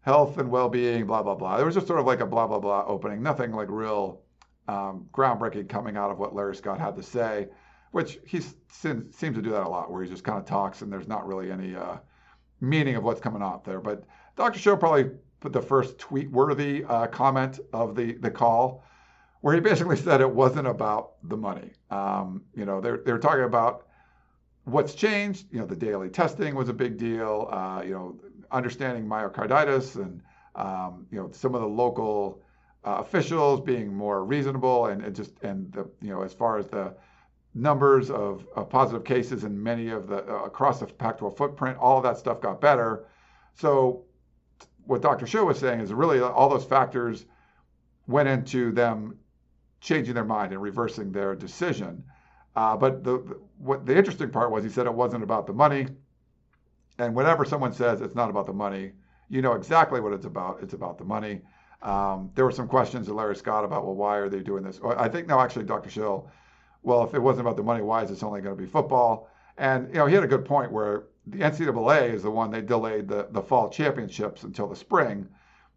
[0.00, 1.56] health and well-being, blah blah blah.
[1.56, 4.22] There was just sort of like a blah blah blah opening, nothing like real
[4.68, 7.48] um, groundbreaking coming out of what Larry Scott had to say
[7.96, 10.92] which he seems to do that a lot, where he just kind of talks and
[10.92, 11.96] there's not really any uh,
[12.60, 13.80] meaning of what's coming out there.
[13.80, 14.04] But
[14.36, 14.58] Dr.
[14.58, 18.84] Schill probably put the first tweet-worthy uh, comment of the the call,
[19.40, 21.72] where he basically said it wasn't about the money.
[21.90, 23.86] Um, you know, they're they're talking about
[24.66, 25.46] what's changed.
[25.50, 27.48] You know, the daily testing was a big deal.
[27.50, 30.20] Uh, you know, understanding myocarditis and
[30.54, 32.42] um, you know some of the local
[32.84, 36.66] uh, officials being more reasonable and, and just and the you know as far as
[36.66, 36.94] the
[37.54, 41.78] numbers of, of positive cases in many of the uh, across the Pac-12 footprint.
[41.78, 43.06] All of that stuff got better.
[43.54, 44.04] So
[44.84, 45.26] what Dr.
[45.26, 47.24] Schill was saying is really all those factors
[48.06, 49.18] went into them
[49.80, 52.04] changing their mind and reversing their decision.
[52.56, 55.86] Uh, but the, what the interesting part was he said it wasn't about the money.
[56.98, 58.92] And whenever someone says it's not about the money,
[59.28, 60.62] you know exactly what it's about.
[60.62, 61.42] It's about the money.
[61.82, 64.80] Um, there were some questions to Larry Scott about, well, why are they doing this?
[64.84, 65.90] I think no, actually, Dr.
[65.90, 66.30] Schill
[66.86, 69.28] well, if it wasn't about the money, why is this only going to be football?
[69.58, 72.60] And you know, he had a good point where the NCAA is the one they
[72.60, 75.28] delayed the, the fall championships until the spring.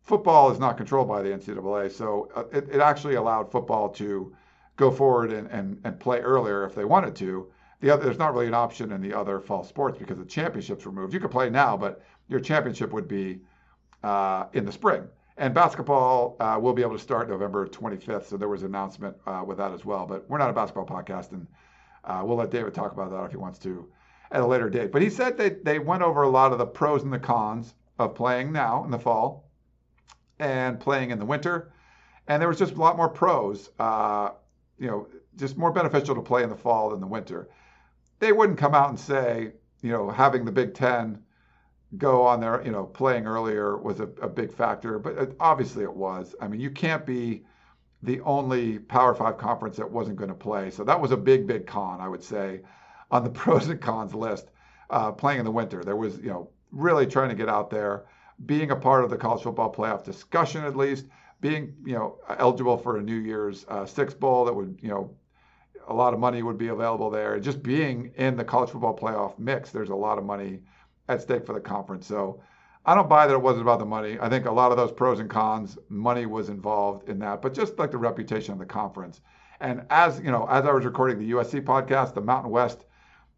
[0.03, 4.35] Football is not controlled by the NCAA, so uh, it, it actually allowed football to
[4.79, 7.51] go forward and, and, and play earlier if they wanted to.
[7.81, 10.85] The other, there's not really an option in the other fall sports because the championships
[10.85, 11.13] were moved.
[11.13, 13.39] You could play now, but your championship would be
[14.03, 15.03] uh, in the spring.
[15.37, 18.25] And basketball uh, will be able to start November 25th.
[18.25, 20.05] So there was an announcement uh, with that as well.
[20.05, 21.45] But we're not a basketball podcast, and
[22.05, 23.87] uh, we'll let David talk about that if he wants to
[24.31, 24.91] at a later date.
[24.91, 27.73] But he said that they went over a lot of the pros and the cons
[27.97, 29.49] of playing now in the fall
[30.39, 31.71] and playing in the winter.
[32.27, 34.31] And there was just a lot more pros, uh,
[34.79, 37.49] you know, just more beneficial to play in the fall than the winter.
[38.19, 41.19] They wouldn't come out and say, you know, having the Big Ten
[41.97, 45.83] go on there, you know, playing earlier was a, a big factor, but it, obviously
[45.83, 46.35] it was.
[46.41, 47.43] I mean, you can't be
[48.03, 50.69] the only Power Five conference that wasn't going to play.
[50.69, 52.61] So that was a big, big con, I would say,
[53.11, 54.49] on the pros and cons list.
[54.89, 58.05] Uh, playing in the winter, there was, you know, really trying to get out there,
[58.47, 61.05] being a part of the college football playoff discussion at least,
[61.41, 65.15] being, you know, eligible for a New Year's uh, Six Bowl that would, you know,
[65.87, 67.39] a lot of money would be available there.
[67.39, 70.59] Just being in the college football playoff mix, there's a lot of money
[71.07, 72.05] at stake for the conference.
[72.05, 72.41] So
[72.85, 74.17] I don't buy that it wasn't about the money.
[74.21, 77.53] I think a lot of those pros and cons, money was involved in that, but
[77.53, 79.21] just like the reputation of the conference.
[79.59, 82.85] And as you know, as I was recording the USC podcast, the Mountain West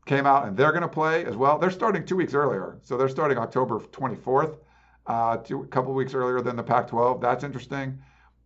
[0.05, 1.57] came out and they're going to play as well.
[1.57, 4.57] They're starting two weeks earlier, so they're starting October 24th,
[5.07, 7.21] uh, two, a couple weeks earlier than the Pac-12.
[7.21, 7.99] That's interesting.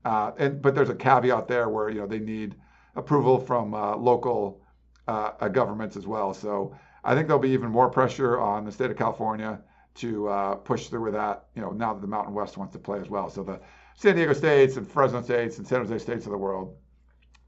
[0.05, 2.55] Uh, and but there's a caveat there where you know they need
[2.95, 4.61] approval from uh, local
[5.07, 6.33] uh, uh, governments as well.
[6.33, 9.59] So I think there'll be even more pressure on the state of California
[9.95, 11.45] to uh, push through with that.
[11.55, 13.29] You know, now that the Mountain West wants to play as well.
[13.29, 13.59] So the
[13.95, 16.75] San Diego States and Fresno States and San Jose States of the world,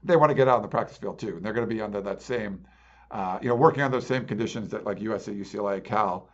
[0.02, 1.80] they want to get out on the practice field too, and they're going to be
[1.80, 2.64] under that same,
[3.42, 6.28] you know, working on those same conditions that like USC, UCLA, Cal,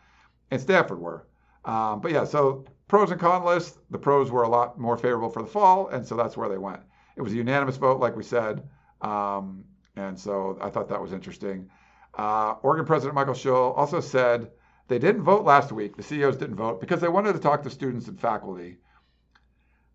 [0.50, 1.26] and Stanford were.
[1.64, 5.30] Um, but yeah, so pros and con list, the pros were a lot more favorable
[5.30, 6.80] for the fall, and so that's where they went.
[7.16, 8.68] It was a unanimous vote, like we said.
[9.00, 9.64] Um,
[9.96, 11.70] and so I thought that was interesting.
[12.16, 14.50] Uh, Oregon President Michael Schill also said
[14.88, 15.96] they didn't vote last week.
[15.96, 18.78] The CEOs didn't vote because they wanted to talk to students and faculty.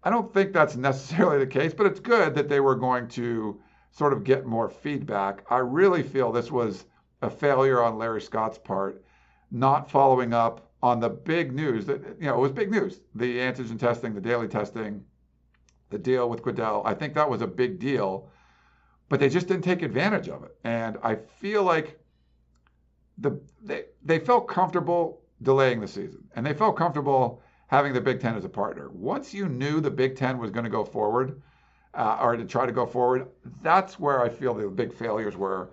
[0.04, 3.62] I don't think that's necessarily the case, but it's good that they were going to
[3.92, 5.44] sort of get more feedback.
[5.50, 6.86] I really feel this was
[7.22, 9.04] a failure on Larry Scott's part,
[9.52, 13.38] not following up on the big news that, you know, it was big news the
[13.38, 15.04] antigen testing, the daily testing,
[15.90, 16.82] the deal with Quidel.
[16.86, 18.30] I think that was a big deal
[19.10, 20.56] but they just didn't take advantage of it.
[20.64, 22.00] And I feel like
[23.18, 28.22] the they they felt comfortable delaying the season, and they felt comfortable having the Big
[28.22, 28.90] Ten as a partner.
[28.90, 31.42] Once you knew the Big Ten was going to go forward,
[31.96, 33.28] uh, or to try to go forward,
[33.62, 35.72] that's where I feel the big failures were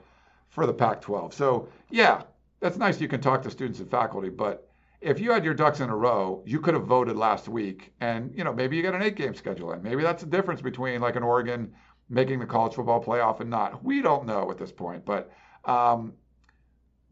[0.48, 1.32] for the Pac-12.
[1.32, 2.22] So yeah,
[2.60, 3.00] that's nice.
[3.00, 4.65] You can talk to students and faculty, but
[5.00, 8.32] if you had your ducks in a row, you could have voted last week, and
[8.34, 11.16] you know maybe you got an eight-game schedule and Maybe that's the difference between like
[11.16, 11.72] an Oregon
[12.08, 13.84] making the college football playoff and not.
[13.84, 15.30] We don't know at this point, but
[15.64, 16.12] um,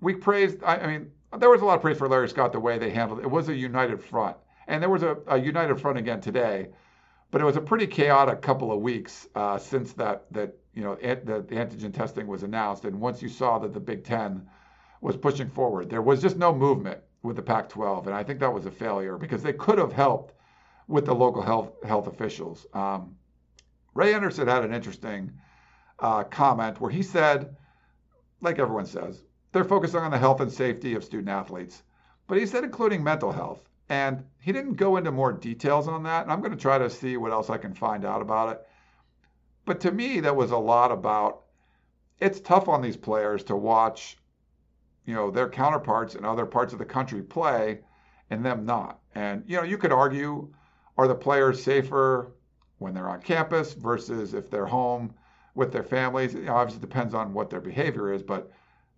[0.01, 0.63] we praised.
[0.63, 2.91] I, I, mean, there was a lot of praise for Larry Scott the way they
[2.91, 3.25] handled it.
[3.25, 6.69] It was a united front, and there was a, a united front again today,
[7.31, 10.95] but it was a pretty chaotic couple of weeks uh, since that that you know
[10.95, 14.47] the, the antigen testing was announced, and once you saw that the Big Ten
[15.01, 18.53] was pushing forward, there was just no movement with the Pac-12, and I think that
[18.53, 20.35] was a failure because they could have helped
[20.87, 22.67] with the local health health officials.
[22.75, 23.17] Um,
[23.95, 25.33] Ray Anderson had an interesting
[25.99, 27.57] uh, comment where he said,
[28.43, 31.83] like everyone says, they're focusing on the health and safety of student athletes.
[32.27, 33.69] But he said, including mental health.
[33.89, 36.25] And he didn't go into more details on that.
[36.25, 38.67] And I'm going to try to see what else I can find out about it.
[39.65, 41.43] But to me, that was a lot about
[42.19, 44.19] it's tough on these players to watch,
[45.07, 47.81] you know, their counterparts in other parts of the country play
[48.31, 49.01] and them not.
[49.15, 50.53] And, you know, you could argue,
[50.97, 52.33] are the players safer
[52.79, 55.15] when they're on campus versus if they're home
[55.55, 56.35] with their families.
[56.35, 58.51] It obviously depends on what their behavior is, but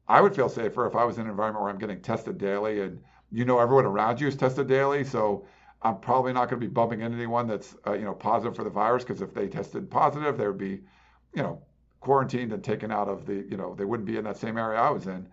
[0.08, 2.80] I would feel safer if I was in an environment where I'm getting tested daily
[2.80, 3.00] and
[3.32, 5.04] you know everyone around you is tested daily.
[5.04, 5.46] So
[5.82, 8.64] I'm probably not going to be bumping into anyone that's uh, you know positive for
[8.64, 10.80] the virus because if they tested positive, they would be
[11.34, 11.60] you know
[12.00, 14.78] quarantined and taken out of the you know they wouldn't be in that same area
[14.78, 15.28] I was in.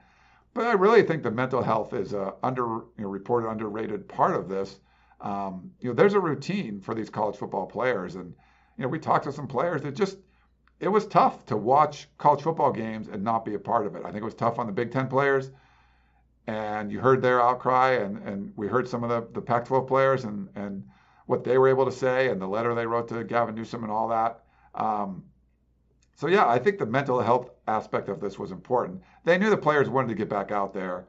[0.53, 4.35] But I really think the mental health is a under you know, reported underrated part
[4.35, 4.79] of this
[5.23, 8.33] um, you know, there's a routine for these college football players, and
[8.77, 10.17] you know, we talked to some players that just
[10.81, 14.01] it was tough to watch college football games and not be a part of it.
[14.03, 15.49] I think it was tough on the Big Ten players,
[16.45, 20.25] and you heard their outcry, and and we heard some of the the Pac-12 players
[20.25, 20.83] and and
[21.25, 23.91] what they were able to say, and the letter they wrote to Gavin Newsom and
[23.91, 24.43] all that.
[24.75, 25.23] Um,
[26.15, 29.01] so yeah, I think the mental health aspect of this was important.
[29.23, 31.05] They knew the players wanted to get back out there,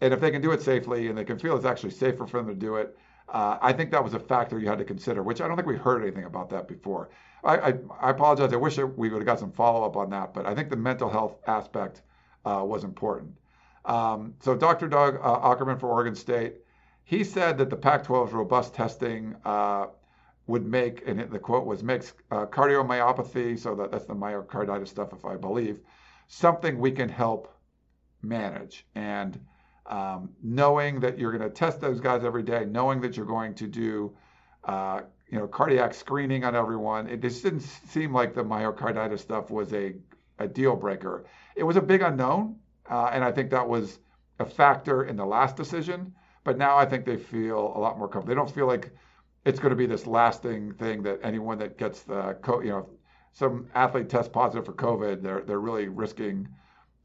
[0.00, 2.38] and if they can do it safely and they can feel it's actually safer for
[2.38, 2.96] them to do it,
[3.28, 5.68] uh, I think that was a factor you had to consider, which I don't think
[5.68, 7.10] we heard anything about that before.
[7.44, 8.52] I, I, I apologize.
[8.52, 10.76] I wish we would have got some follow up on that, but I think the
[10.76, 12.02] mental health aspect
[12.44, 13.34] uh, was important.
[13.84, 14.88] Um, so Dr.
[14.88, 16.56] Doug uh, Aukerman for Oregon State,
[17.04, 19.86] he said that the Pac-12's robust testing uh,
[20.46, 25.12] would make, and the quote was, makes uh, cardiomyopathy, so that, that's the myocarditis stuff,
[25.12, 25.80] if I believe,
[26.28, 27.52] something we can help
[28.22, 28.86] manage.
[28.94, 29.40] And
[29.86, 33.54] um, knowing that you're going to test those guys every day, knowing that you're going
[33.54, 34.16] to do,
[34.64, 37.08] uh, you know, cardiac screening on everyone.
[37.08, 39.94] It just didn't seem like the myocarditis stuff was a,
[40.38, 41.24] a deal breaker.
[41.56, 42.56] It was a big unknown,
[42.88, 43.98] uh, and I think that was
[44.38, 46.14] a factor in the last decision.
[46.44, 48.28] But now I think they feel a lot more comfortable.
[48.28, 48.92] They don't feel like
[49.46, 52.90] it's going to be this lasting thing that anyone that gets the, you know,
[53.32, 56.48] some athlete tests positive for COVID, they're they're really risking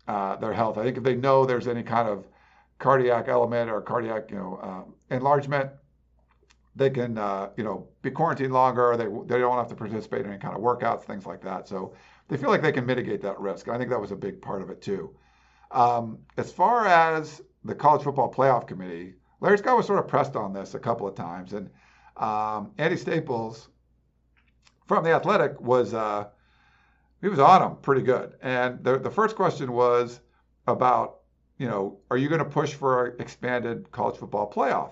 [0.07, 0.77] uh, their health.
[0.77, 2.27] I think if they know there's any kind of
[2.79, 5.69] cardiac element or cardiac, you know, uh, enlargement,
[6.75, 8.97] they can, uh, you know, be quarantined longer.
[8.97, 11.67] They they don't have to participate in any kind of workouts, things like that.
[11.67, 11.93] So
[12.27, 13.67] they feel like they can mitigate that risk.
[13.67, 15.15] I think that was a big part of it too.
[15.69, 20.35] Um, as far as the college football playoff committee, Larry Scott was sort of pressed
[20.35, 21.69] on this a couple of times, and
[22.21, 23.67] um, Andy Staples
[24.87, 26.27] from the Athletic was uh,
[27.21, 28.33] he was on him pretty good.
[28.41, 30.21] And the the first question was
[30.67, 31.19] about
[31.57, 34.91] you know are you going to push for an expanded college football playoff?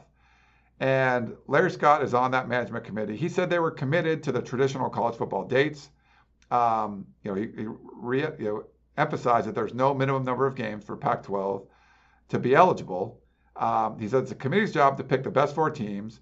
[0.80, 3.17] And Larry Scott is on that management committee.
[3.17, 5.89] He said they were committed to the traditional college football dates.
[6.51, 8.63] Um, you know, he, he re, you know,
[8.97, 11.67] emphasized that there's no minimum number of games for Pac-12
[12.30, 13.19] to be eligible.
[13.57, 16.21] Um, he said it's the committee's job to pick the best four teams.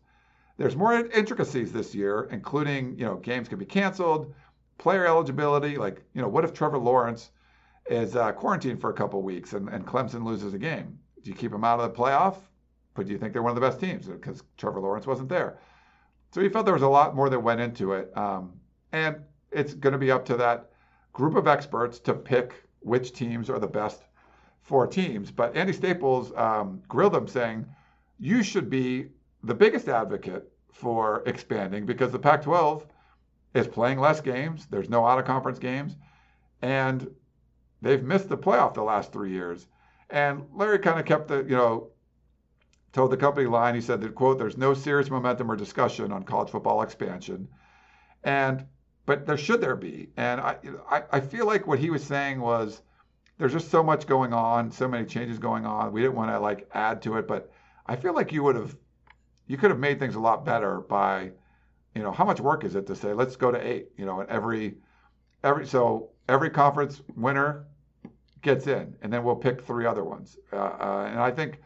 [0.58, 4.34] There's more intricacies this year, including you know games can be canceled,
[4.78, 5.78] player eligibility.
[5.78, 7.32] Like you know, what if Trevor Lawrence
[7.90, 10.98] is uh, quarantined for a couple weeks and, and Clemson loses a game?
[11.24, 12.38] Do you keep him out of the playoff?
[12.96, 15.60] But do you think they're one of the best teams because Trevor Lawrence wasn't there?
[16.32, 18.54] So he felt there was a lot more that went into it, um,
[18.92, 19.18] and
[19.52, 20.72] it's going to be up to that
[21.14, 24.04] group of experts to pick which teams are the best
[24.62, 25.32] four teams.
[25.32, 27.66] But Andy Staples um, grilled them saying,
[28.20, 29.08] you should be
[29.44, 32.86] the biggest advocate for expanding because the Pac 12
[33.54, 34.68] is playing less games.
[34.68, 35.96] There's no out of conference games.
[36.62, 37.10] And
[37.82, 39.68] they've missed the playoff the last three years.
[40.10, 41.90] And Larry kind of kept the, you know,
[42.94, 43.76] told the company line.
[43.76, 47.48] He said that, quote, there's no serious momentum or discussion on college football expansion.
[48.24, 48.66] And,
[49.06, 50.10] but there should there be.
[50.18, 50.58] And I,
[50.90, 52.82] I, I feel like what he was saying was
[53.38, 55.92] there's just so much going on, so many changes going on.
[55.92, 57.52] We didn't want to like add to it, but
[57.86, 58.76] I feel like you would have
[59.48, 61.32] you could have made things a lot better by,
[61.96, 64.20] you know, how much work is it to say let's go to eight, you know,
[64.20, 64.78] and every
[65.44, 67.66] every so every conference winner
[68.42, 70.38] gets in, and then we'll pick three other ones.
[70.54, 71.60] Uh, uh, and I think,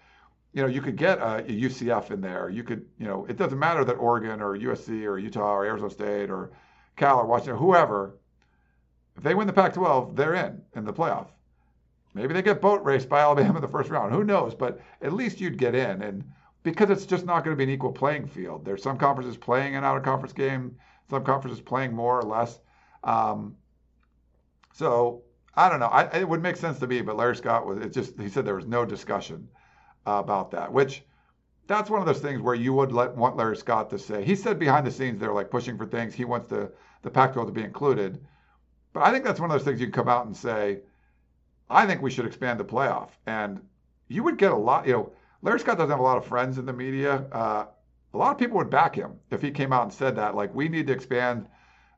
[0.53, 2.49] you know, you could get a, a, UCF in there.
[2.49, 5.91] You could, you know, it doesn't matter that Oregon or USC or Utah or Arizona
[5.91, 6.51] State or
[6.95, 8.17] Cal or Washington, whoever,
[9.17, 11.27] if they win the Pac-12, they're in in the playoff.
[12.13, 14.13] Maybe they get boat raced by Alabama in the first round.
[14.13, 14.53] Who knows?
[14.53, 16.01] But at least you'd get in.
[16.01, 16.23] And
[16.63, 18.65] because it's just not going to be an equal playing field.
[18.65, 20.75] There's some conferences playing an out of conference game,
[21.09, 22.59] some conferences playing more or less.
[23.03, 23.55] Um,
[24.73, 25.23] so
[25.55, 25.87] I don't know.
[25.87, 27.79] I, it would make sense to me, but Larry Scott was.
[27.79, 29.47] It just he said there was no discussion
[30.05, 31.03] about that, which
[31.67, 34.23] that's one of those things where you would let, want Larry Scott to say.
[34.23, 36.13] He said behind the scenes they're like pushing for things.
[36.13, 38.23] He wants the the Pac-12 to be included,
[38.93, 40.81] but I think that's one of those things you can come out and say.
[41.69, 43.61] I think we should expand the playoff, and
[44.09, 44.85] you would get a lot.
[44.85, 47.25] You know Larry Scott doesn't have a lot of friends in the media.
[47.31, 47.65] Uh,
[48.13, 50.53] a lot of people would back him if he came out and said that, like,
[50.53, 51.47] we need to expand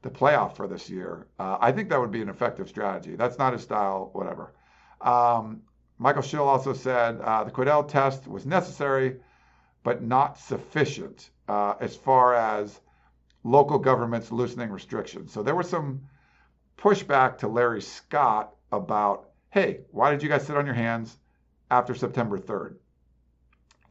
[0.02, 1.28] the playoff for this year.
[1.40, 3.16] Uh, I think that would be an effective strategy.
[3.16, 4.54] That's not his style, whatever.
[5.02, 5.62] Um,
[5.98, 9.18] Michael Schill also said uh, the Quidel test was necessary,
[9.84, 12.80] but not sufficient uh, as far as
[13.44, 15.34] local governments loosening restrictions.
[15.34, 16.02] So there was some
[16.78, 21.18] pushback to Larry Scott about, hey, why did you guys sit on your hands
[21.70, 22.76] after September 3rd?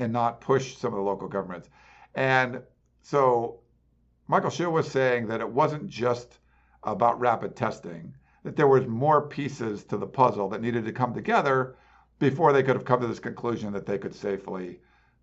[0.03, 1.69] And not push some of the local governments.
[2.15, 2.63] And
[3.03, 3.61] so
[4.29, 6.39] Michael Schill was saying that it wasn't just
[6.83, 11.15] about rapid testing, that there was more pieces to the puzzle that needed to come
[11.15, 11.77] together
[12.19, 14.81] before they could have come to this conclusion that they could safely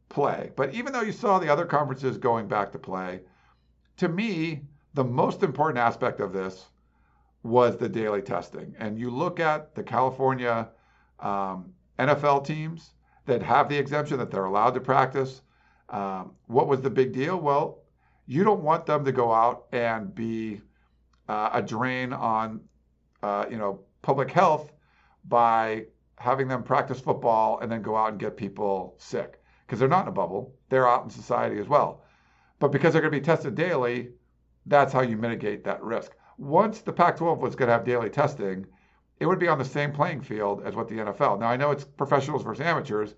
[0.09, 0.51] play.
[0.55, 3.21] But even though you saw the other conferences going back to play,
[3.97, 4.61] to me,
[4.93, 6.65] the most important aspect of this
[7.43, 8.75] was the daily testing.
[8.79, 10.69] And you look at the California
[11.19, 12.91] um, NFL teams,
[13.29, 15.41] that have the exemption, that they're allowed to practice.
[15.89, 17.37] Um, what was the big deal?
[17.39, 17.83] Well,
[18.27, 20.61] you don't want them to go out and be
[21.27, 22.61] uh, a drain on,
[23.23, 24.71] uh, you know, public health
[25.25, 25.85] by
[26.17, 30.03] having them practice football and then go out and get people sick because they're not
[30.03, 32.03] in a bubble; they're out in society as well.
[32.59, 34.09] But because they're going to be tested daily,
[34.65, 36.15] that's how you mitigate that risk.
[36.37, 38.65] Once the Pac-12 was going to have daily testing,
[39.19, 41.39] it would be on the same playing field as what the NFL.
[41.39, 43.15] Now I know it's professionals versus amateurs,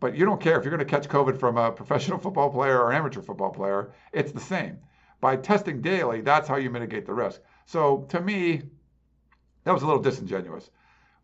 [0.00, 2.80] but you don't care if you're going to catch COVID from a professional football player
[2.80, 3.92] or amateur football player.
[4.12, 4.78] It's the same.
[5.20, 7.40] By testing daily, that's how you mitigate the risk.
[7.66, 8.62] So to me,
[9.64, 10.70] that was a little disingenuous.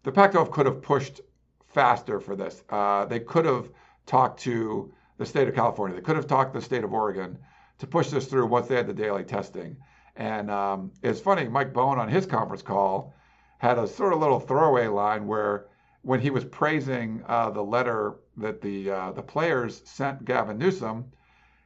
[0.05, 1.21] The Pac-12 could have pushed
[1.67, 2.63] faster for this.
[2.71, 3.69] Uh, they could have
[4.07, 5.97] talked to the state of California.
[5.97, 7.37] They could have talked to the state of Oregon
[7.79, 9.77] to push this through once they had the daily testing.
[10.15, 13.15] And um, it's funny, Mike Bohn on his conference call
[13.59, 15.67] had a sort of little throwaway line where
[16.03, 21.05] when he was praising uh, the letter that the uh, the players sent Gavin Newsom,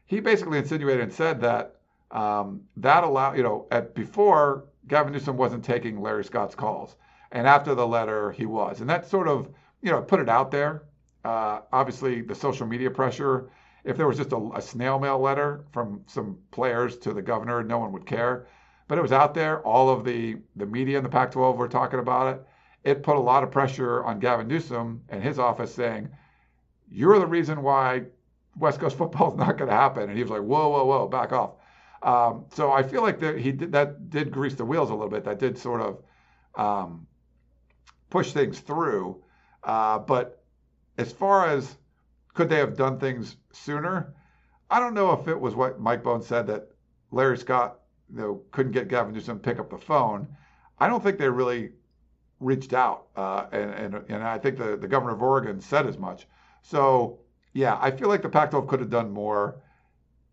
[0.06, 1.76] he basically insinuated and said that
[2.10, 6.96] um, that allowed you know at before Gavin Newsom wasn't taking Larry Scott's calls,
[7.30, 9.48] and after the letter he was, and that sort of
[9.82, 10.84] you know put it out there.
[11.24, 13.48] Uh, obviously, the social media pressure.
[13.84, 17.62] If there was just a, a snail mail letter from some players to the governor,
[17.64, 18.46] no one would care
[18.92, 19.62] but it was out there.
[19.62, 22.46] All of the, the media in the Pac 12 were talking about it.
[22.84, 26.10] It put a lot of pressure on Gavin Newsom and his office saying,
[26.90, 28.02] you're the reason why
[28.58, 30.10] West Coast football is not going to happen.
[30.10, 31.52] And he was like, whoa, whoa, whoa, back off.
[32.02, 35.08] Um, so I feel like that he did that did grease the wheels a little
[35.08, 35.24] bit.
[35.24, 36.02] That did sort of
[36.54, 37.06] um,
[38.10, 39.22] push things through.
[39.64, 40.44] Uh, but
[40.98, 41.78] as far as
[42.34, 44.12] could they have done things sooner?
[44.70, 46.68] I don't know if it was what Mike Bohn said that
[47.10, 47.78] Larry Scott
[48.14, 50.28] you know, couldn't get Gavin Newsom to pick up the phone.
[50.78, 51.72] I don't think they really
[52.40, 55.98] reached out, uh, and, and and I think the the governor of Oregon said as
[55.98, 56.26] much.
[56.62, 57.20] So
[57.54, 59.60] yeah, I feel like the Pac-12 could have done more,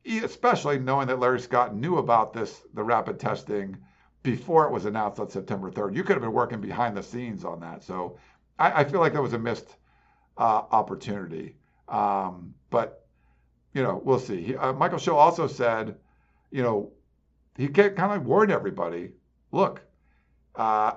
[0.06, 3.78] especially knowing that Larry Scott knew about this the rapid testing
[4.24, 5.96] before it was announced on September 3rd.
[5.96, 7.84] You could have been working behind the scenes on that.
[7.84, 8.18] So
[8.58, 9.76] I, I feel like that was a missed
[10.38, 11.56] uh, opportunity.
[11.88, 13.06] Um, but
[13.74, 14.42] you know, we'll see.
[14.42, 15.96] He, uh, Michael Schill also said,
[16.52, 16.92] you know,
[17.60, 19.12] he kind of warned everybody,
[19.52, 19.82] look,
[20.56, 20.94] uh,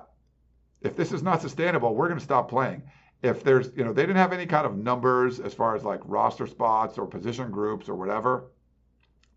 [0.81, 2.83] if this is not sustainable, we're going to stop playing.
[3.21, 5.99] If there's, you know, they didn't have any kind of numbers as far as like
[6.05, 8.45] roster spots or position groups or whatever,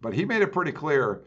[0.00, 1.24] but he made it pretty clear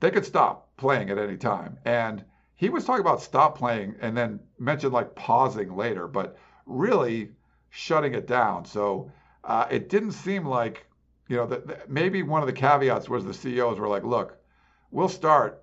[0.00, 1.78] they could stop playing at any time.
[1.84, 2.24] And
[2.56, 6.36] he was talking about stop playing and then mentioned like pausing later, but
[6.66, 7.30] really
[7.70, 8.64] shutting it down.
[8.64, 9.12] So
[9.44, 10.86] uh, it didn't seem like,
[11.28, 14.38] you know, that maybe one of the caveats was the CEOs were like, look,
[14.94, 15.62] we'll start,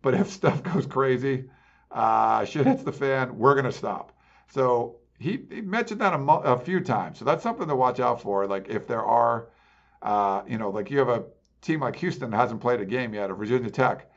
[0.00, 1.50] but if stuff goes crazy,
[1.90, 4.12] uh, shit hits the fan, we're going to stop.
[4.52, 7.18] So he, he mentioned that a, mo- a, few times.
[7.18, 8.46] So that's something to watch out for.
[8.46, 9.48] Like if there are,
[10.00, 11.24] uh, you know, like you have a
[11.60, 14.10] team like Houston that hasn't played a game yet, or Virginia Tech.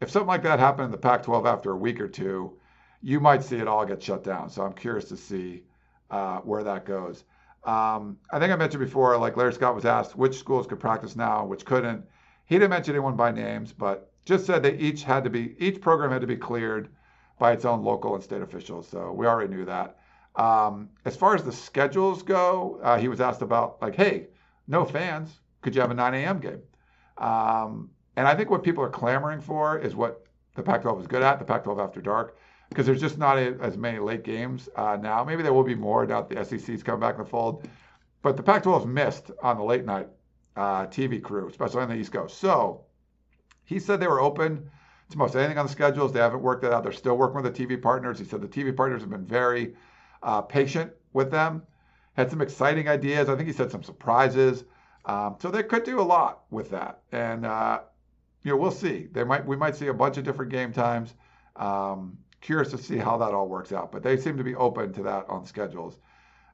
[0.00, 2.58] If something like that happened in the Pac-12 after a week or two,
[3.02, 4.50] you might see it all get shut down.
[4.50, 5.62] So I'm curious to see
[6.10, 7.24] uh, where that goes.
[7.64, 11.16] Um, I think I mentioned before, like Larry Scott was asked which schools could practice
[11.16, 12.04] now, which couldn't.
[12.46, 15.80] He didn't mention anyone by names, but just said they each had to be, each
[15.80, 16.88] program had to be cleared
[17.38, 18.88] by its own local and state officials.
[18.88, 19.98] So we already knew that.
[20.36, 24.28] Um, as far as the schedules go, uh, he was asked about like, hey,
[24.68, 26.38] no fans, could you have a 9 a.m.
[26.38, 26.62] game?
[27.18, 31.22] Um, and I think what people are clamoring for is what the Pac-12 is good
[31.22, 32.38] at, the Pac-12 after dark,
[32.68, 35.24] because there's just not a, as many late games uh, now.
[35.24, 37.66] Maybe there will be more now that the SEC's come back in the fold.
[38.22, 40.08] But the Pac-12's missed on the late night
[40.56, 42.38] uh, TV crew, especially on the East Coast.
[42.38, 42.84] So
[43.64, 44.70] he said they were open
[45.10, 46.12] to most anything on the schedules.
[46.12, 46.82] They haven't worked that out.
[46.82, 48.18] They're still working with the TV partners.
[48.18, 49.74] He said the TV partners have been very
[50.22, 51.62] uh, patient with them.
[52.14, 53.28] Had some exciting ideas.
[53.28, 54.64] I think he said some surprises.
[55.04, 57.80] Um, so they could do a lot with that, and uh,
[58.42, 59.06] you know we'll see.
[59.12, 61.14] They might we might see a bunch of different game times.
[61.54, 64.92] Um, curious to see how that all works out, but they seem to be open
[64.94, 65.98] to that on schedules.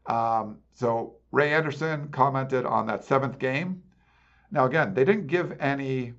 [0.07, 3.82] Um, so Ray Anderson commented on that seventh game.
[4.53, 6.12] Now again, they didn't give any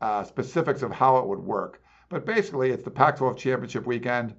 [0.00, 4.34] uh, specifics of how it would work, but basically it's the Pac-12 championship weekend,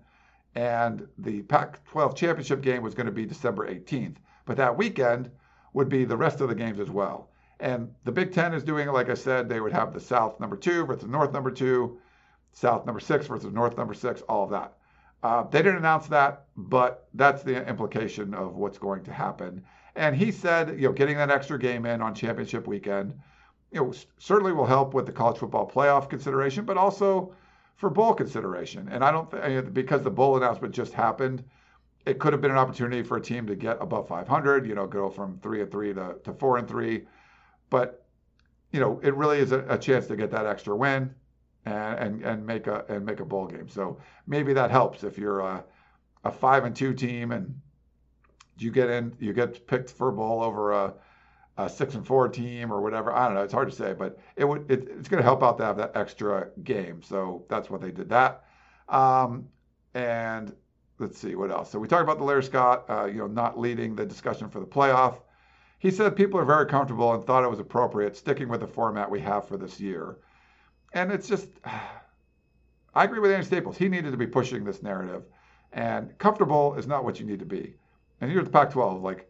[0.55, 4.16] and the Pac-12 championship game was going to be December 18th.
[4.45, 5.30] But that weekend
[5.74, 7.30] would be the rest of the games as well.
[7.59, 10.55] And the Big Ten is doing like I said, they would have the South number
[10.55, 11.99] two versus North number two,
[12.53, 14.78] South number six versus North number six, all of that.
[15.22, 19.64] Uh, they didn't announce that, but that's the implication of what's going to happen.
[19.96, 23.14] And he said, you know, getting that extra game in on championship weekend,
[23.72, 27.34] you know, certainly will help with the college football playoff consideration, but also
[27.76, 28.88] for bowl consideration.
[28.92, 31.44] And I don't think because the bowl announcement just happened,
[32.06, 34.88] it could have been an opportunity for a team to get above 500, you know,
[34.88, 37.08] go from three and three to, to four and three.
[37.70, 38.06] But,
[38.72, 41.14] you know, it really is a, a chance to get that extra win
[41.66, 43.68] and, and, and make a and make a bowl game.
[43.70, 45.64] So maybe that helps if you're a,
[46.24, 47.60] a five and two team and
[48.62, 50.93] you get in, you get picked for a bowl over a,
[51.57, 53.14] a six and four team or whatever.
[53.14, 53.43] I don't know.
[53.43, 55.78] It's hard to say, but it would it, it's going to help out to have
[55.78, 57.01] that extra game.
[57.01, 58.43] So that's what they did that.
[58.89, 59.47] Um,
[59.93, 60.53] and
[60.99, 61.72] let's see what else.
[61.72, 64.59] So we talked about the Larry Scott, uh, you know, not leading the discussion for
[64.59, 65.18] the playoff.
[65.80, 69.09] He said people are very comfortable and thought it was appropriate sticking with the format
[69.09, 70.18] we have for this year.
[70.93, 71.47] And it's just,
[72.93, 73.78] I agree with Andy Staples.
[73.78, 75.24] He needed to be pushing this narrative,
[75.72, 77.76] and comfortable is not what you need to be.
[78.22, 79.02] And here's the Pac-12.
[79.02, 79.30] Like,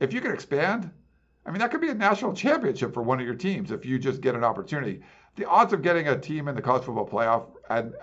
[0.00, 0.90] if you can expand,
[1.46, 3.98] I mean, that could be a national championship for one of your teams if you
[3.98, 5.02] just get an opportunity.
[5.36, 7.46] The odds of getting a team in the college football playoff,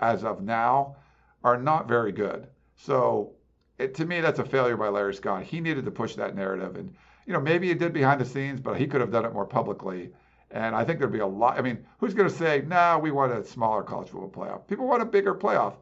[0.00, 0.96] as of now,
[1.44, 2.46] are not very good.
[2.76, 3.32] So
[3.78, 5.42] it, to me, that's a failure by Larry Scott.
[5.42, 6.94] He needed to push that narrative, and
[7.26, 9.46] you know maybe he did behind the scenes, but he could have done it more
[9.46, 10.10] publicly.
[10.50, 11.58] And I think there'd be a lot.
[11.58, 14.66] I mean, who's going to say, "Nah, we want a smaller college football playoff"?
[14.66, 15.74] People want a bigger playoff.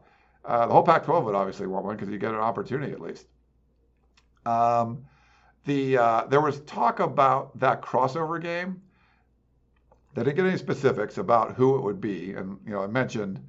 [0.45, 3.27] Uh, the whole Pac-12 would obviously want one because you get an opportunity at least.
[4.47, 5.05] Um,
[5.65, 8.81] the uh, there was talk about that crossover game.
[10.13, 13.41] They didn't get any specifics about who it would be, and you know, I mentioned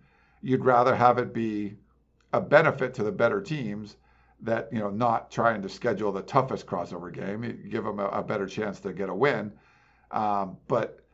[0.43, 1.77] you'd rather have it be
[2.33, 3.97] a benefit to the better teams
[4.41, 7.45] that you know not trying to schedule the toughest crossover game.
[7.45, 9.53] You give them a, a better chance to get a win,
[10.11, 11.05] um, but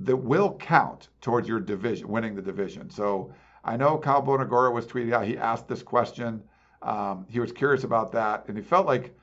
[0.00, 2.90] that will count towards your division, winning the division.
[2.90, 3.32] So
[3.64, 5.26] I know Kyle Bonagura was tweeting out.
[5.26, 6.42] He asked this question.
[6.82, 9.14] Um, he was curious about that, and he felt like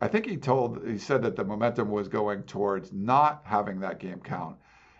[0.00, 4.00] I think he told he said that the momentum was going towards not having that
[4.00, 4.56] game count.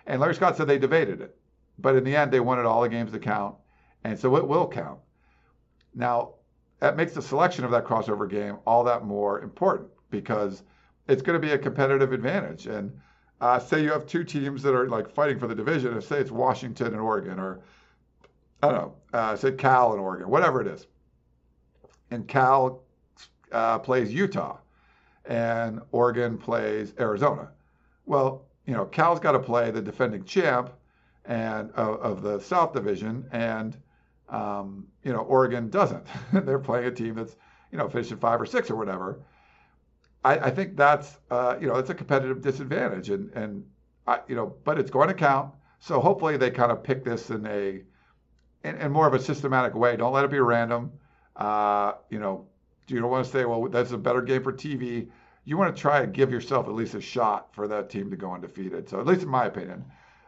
[0.06, 1.36] And Larry Scott said they debated it,
[1.78, 3.56] but in the end they wanted all the games to count,
[4.04, 5.00] and so it will count.
[5.94, 6.34] Now
[6.80, 10.62] that makes the selection of that crossover game all that more important because
[11.08, 12.66] it's going to be a competitive advantage.
[12.66, 12.92] And
[13.40, 16.18] uh, say you have two teams that are like fighting for the division, and say
[16.18, 17.60] it's Washington and Oregon, or
[18.62, 20.86] I don't know, uh, say Cal and Oregon, whatever it is,
[22.14, 22.82] and Cal
[23.52, 24.58] uh, plays Utah,
[25.26, 27.50] and Oregon plays Arizona.
[28.06, 30.72] Well, you know, Cal's got to play the defending champ
[31.24, 33.76] and of, of the South Division, and
[34.28, 36.06] um, you know, Oregon doesn't.
[36.32, 37.36] They're playing a team that's,
[37.70, 39.20] you know, finishing five or six or whatever.
[40.24, 43.64] I, I think that's, uh, you know, it's a competitive disadvantage, and and
[44.06, 45.52] I, you know, but it's going to count.
[45.80, 47.82] So hopefully they kind of pick this in a,
[48.66, 49.96] in, in more of a systematic way.
[49.96, 50.92] Don't let it be random.
[51.36, 52.46] Uh, you know,
[52.88, 55.08] you don't want to say, well, that's a better game for TV.
[55.44, 58.16] You want to try and give yourself at least a shot for that team to
[58.16, 58.88] go undefeated.
[58.88, 59.84] So at least in my opinion.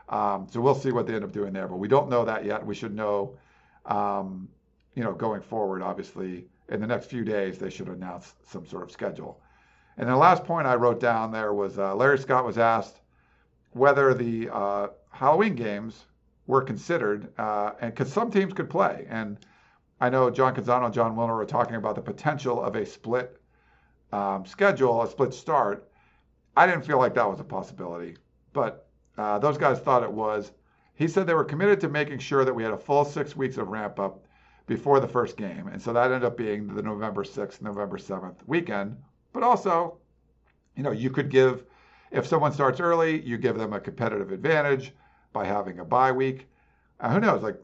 [0.08, 2.44] Um, so we'll see what they end up doing there, but we don't know that
[2.44, 2.64] yet.
[2.64, 3.36] We should know
[3.86, 4.48] um,
[4.94, 8.82] you know, going forward, obviously, in the next few days, they should announce some sort
[8.82, 9.40] of schedule.
[9.98, 13.00] And the last point I wrote down there was uh, Larry Scott was asked
[13.72, 16.06] whether the uh, Halloween games
[16.46, 19.06] were considered, uh, and because some teams could play.
[19.08, 19.38] And
[20.00, 23.40] I know John Canzano and Jon Wilner were talking about the potential of a split
[24.12, 25.88] um, schedule, a split start.
[26.56, 28.16] I didn't feel like that was a possibility,
[28.52, 30.52] but uh, those guys thought it was.
[30.94, 33.56] He said they were committed to making sure that we had a full six weeks
[33.58, 34.26] of ramp up
[34.66, 35.68] before the first game.
[35.68, 38.96] And so that ended up being the November 6th, November 7th weekend.
[39.32, 39.98] But also,
[40.74, 41.64] you know, you could give,
[42.10, 44.92] if someone starts early, you give them a competitive advantage
[45.32, 46.48] by having a bye week.
[46.98, 47.42] Uh, who knows?
[47.42, 47.60] Like,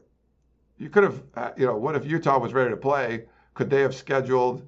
[0.83, 3.25] you could have, uh, you know, what if Utah was ready to play?
[3.53, 4.67] Could they have scheduled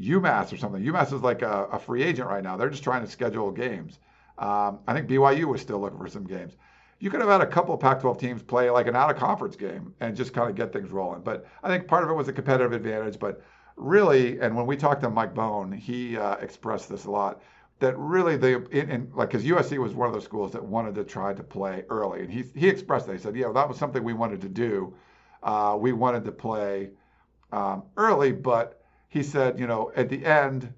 [0.00, 0.82] UMass or something?
[0.82, 2.56] UMass is like a, a free agent right now.
[2.56, 3.98] They're just trying to schedule games.
[4.38, 6.56] Um, I think BYU was still looking for some games
[7.00, 9.16] you could have had a couple of Pac 12 teams play like an out of
[9.16, 11.22] conference game and just kind of get things rolling.
[11.22, 13.18] But I think part of it was a competitive advantage.
[13.18, 13.42] But
[13.76, 17.40] really, and when we talked to Mike Bohn, he uh, expressed this a lot
[17.78, 20.94] that really the in, in, like because USC was one of those schools that wanted
[20.96, 23.78] to try to play early, and he he expressed that he said, yeah, that was
[23.78, 24.94] something we wanted to do.
[25.42, 26.90] Uh, we wanted to play
[27.52, 30.72] um, early, but he said, you know, at the end,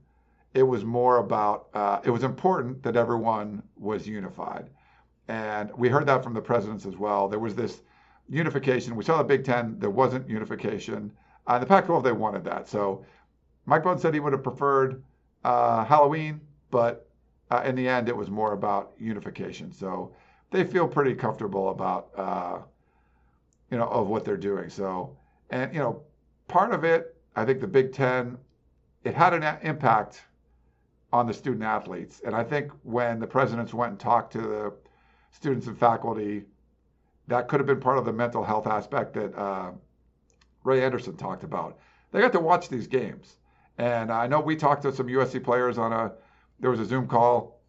[0.55, 4.69] it was more about uh, it was important that everyone was unified.
[5.29, 7.29] And we heard that from the presidents as well.
[7.29, 7.83] There was this
[8.29, 8.97] unification.
[8.97, 11.13] We saw the Big Ten, there wasn't unification.
[11.47, 12.69] Uh, the Pac 12, they wanted that.
[12.69, 13.05] So
[13.67, 15.03] Mike Bohn said he would have preferred
[15.45, 16.41] uh, Halloween,
[16.71, 17.09] but
[17.51, 19.73] uh, in the end, it was more about unification.
[19.73, 20.15] So
[20.51, 22.59] they feel pretty comfortable about, uh,
[23.73, 24.71] you know, of what they're doing.
[24.71, 25.17] So,
[25.51, 26.03] and, you know,
[26.47, 28.39] part of it, I think the Big Ten,
[29.03, 30.23] it had an impact
[31.13, 32.23] on the student athletes.
[32.25, 34.73] And I think when the presidents went and talked to the
[35.33, 36.45] students and faculty.
[37.29, 39.73] That could have been part of the mental health aspect that uh,
[40.65, 41.79] Ray Anderson talked about.
[42.13, 43.39] They got to watch these games.
[43.79, 46.13] And I know we talked to some USC players on a,
[46.61, 47.61] there was a Zoom call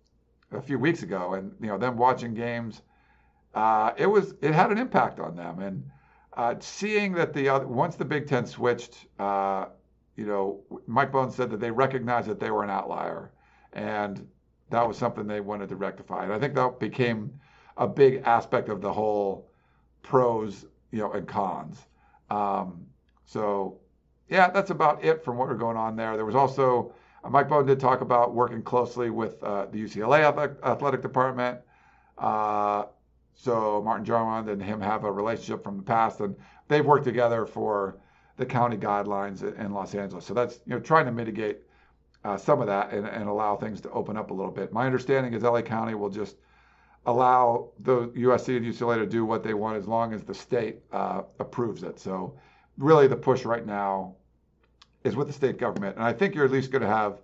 [0.51, 2.81] a few weeks ago, and you know them watching games,
[3.55, 5.59] uh, it was it had an impact on them.
[5.59, 5.83] And
[6.37, 9.65] uh, seeing that the other, once the Big Ten switched, uh,
[10.15, 13.31] you know, Mike Bohn's said that they recognized that they were an outlier,
[13.73, 14.27] and
[14.69, 16.23] that was something they wanted to rectify.
[16.23, 17.39] And I think that became
[17.77, 19.49] a big aspect of the whole
[20.01, 21.77] pros, you know, and cons.
[22.29, 22.85] Um,
[23.25, 23.79] so,
[24.29, 26.15] yeah, that's about it from what we're going on there.
[26.15, 30.23] There was also uh, Mike Bohn did talk about working closely with uh, the UCLA
[30.63, 31.59] athletic department.
[33.35, 36.35] So Martin Jarmond and him have a relationship from the past, and
[36.67, 37.97] they've worked together for
[38.37, 40.25] the county guidelines in Los Angeles.
[40.25, 41.59] So that's you know trying to mitigate
[42.23, 44.71] uh, some of that and, and allow things to open up a little bit.
[44.71, 46.37] My understanding is LA County will just
[47.05, 50.79] allow the USC and UCLA to do what they want as long as the state
[50.91, 51.99] uh, approves it.
[51.99, 52.37] So
[52.77, 54.15] really the push right now
[55.03, 55.97] is with the state government.
[55.97, 57.19] And I think you're at least going to have,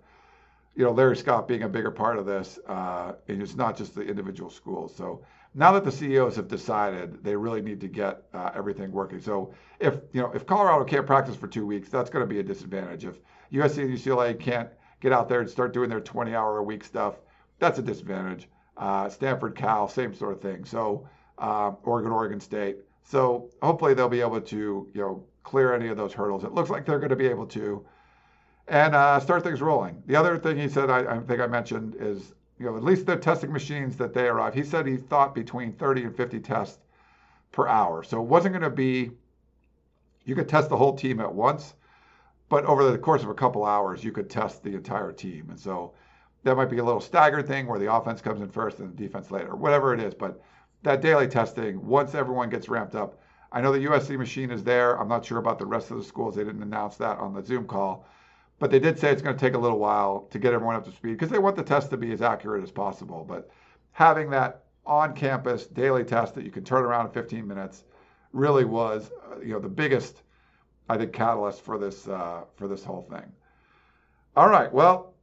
[0.76, 2.58] you know, Larry Scott being a bigger part of this.
[2.66, 4.94] Uh, and it's not just the individual schools.
[4.94, 9.20] So now that the CEOs have decided, they really need to get uh, everything working.
[9.20, 12.40] So if, you know, if Colorado can't practice for two weeks, that's going to be
[12.40, 13.04] a disadvantage.
[13.04, 13.16] If
[13.52, 14.68] USC and UCLA can't
[15.00, 17.16] get out there and start doing their 20 hour a week stuff,
[17.58, 18.48] that's a disadvantage.
[18.76, 20.64] Uh, Stanford, Cal, same sort of thing.
[20.64, 22.78] So uh, Oregon, Oregon State.
[23.02, 24.56] So hopefully they'll be able to
[24.94, 26.44] you know clear any of those hurdles.
[26.44, 27.84] It looks like they're going to be able to.
[28.68, 30.02] and uh, start things rolling.
[30.06, 33.06] The other thing he said, I, I think I mentioned, is you know at least
[33.06, 34.52] the testing machines that they arrive.
[34.52, 36.78] He said he thought between 30 and 50 tests
[37.52, 38.02] per hour.
[38.02, 39.10] So it wasn't going to be
[40.26, 41.74] you could test the whole team at once,
[42.50, 45.48] but over the course of a couple hours, you could test the entire team.
[45.48, 45.94] And so
[46.44, 49.02] that might be a little staggered thing where the offense comes in first and the
[49.02, 50.12] defense later, whatever it is.
[50.12, 50.42] But
[50.82, 53.18] that daily testing, once everyone gets ramped up,
[53.52, 55.00] I know the USC machine is there.
[55.00, 56.36] I'm not sure about the rest of the schools.
[56.36, 58.06] They didn't announce that on the Zoom call.
[58.60, 60.84] But they did say it's going to take a little while to get everyone up
[60.84, 63.24] to speed because they want the test to be as accurate as possible.
[63.26, 63.50] But
[63.92, 67.84] having that on campus daily test that you can turn around in 15 minutes
[68.32, 70.22] really was, uh, you know, the biggest,
[70.90, 73.32] I think, catalyst for this uh, for this whole thing.
[74.36, 75.14] All right, well,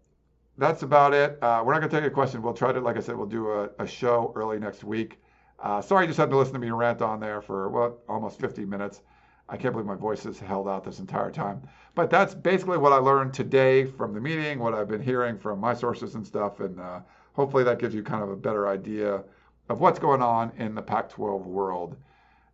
[0.57, 1.37] that's about it.
[1.41, 2.41] Uh, we're not going to take a question.
[2.41, 5.21] We'll try to, like I said, we'll do a, a show early next week.
[5.59, 8.39] Uh, sorry, you just had to listen to me rant on there for what almost
[8.39, 9.01] 50 minutes.
[9.49, 11.61] I can't believe my voice has held out this entire time.
[11.95, 15.59] But that's basically what I learned today from the meeting, what I've been hearing from
[15.59, 16.99] my sources and stuff, and uh,
[17.33, 19.23] hopefully that gives you kind of a better idea
[19.69, 21.97] of what's going on in the Pac-12 world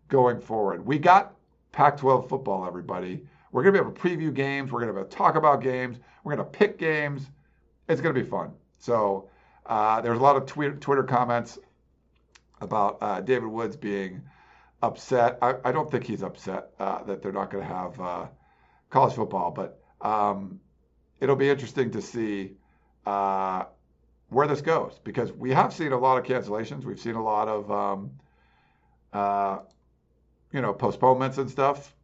[0.07, 0.85] going forward.
[0.85, 1.33] We got
[1.71, 3.25] Pac-12 football, everybody.
[3.51, 4.71] We're going to be able to preview games.
[4.71, 5.97] We're going to be able to talk about games.
[6.23, 7.29] We're going to pick games.
[7.89, 8.51] It's going to be fun.
[8.79, 9.29] So
[9.65, 11.59] uh, there's a lot of Twitter comments
[12.61, 14.21] about uh, David Woods being
[14.83, 15.39] upset.
[15.41, 18.25] I, I, don't think he's upset uh, that they're not going to have uh,
[18.89, 20.59] college football, but um,
[21.21, 22.57] it'll be interesting to see
[23.05, 23.63] uh,
[24.29, 26.83] where this goes because we have seen a lot of cancellations.
[26.83, 28.11] We've seen a lot of um,
[29.13, 29.59] uh,
[30.51, 31.95] you know postponements and stuff.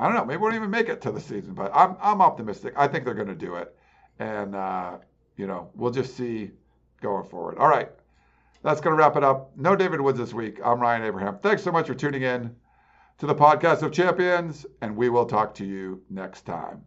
[0.00, 0.24] I don't know.
[0.24, 2.72] Maybe we won't even make it to the season, but I'm I'm optimistic.
[2.76, 3.76] I think they're going to do it,
[4.18, 4.96] and uh,
[5.36, 6.52] you know we'll just see
[7.02, 7.58] going forward.
[7.58, 7.90] All right,
[8.64, 9.52] that's going to wrap it up.
[9.56, 10.58] No David Woods this week.
[10.64, 11.38] I'm Ryan Abraham.
[11.42, 12.56] Thanks so much for tuning in
[13.18, 16.82] to the podcast of champions, and we will talk to you next time.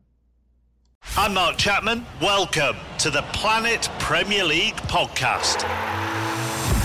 [1.15, 2.05] I'm Mark Chapman.
[2.19, 5.63] Welcome to the Planet Premier League podcast.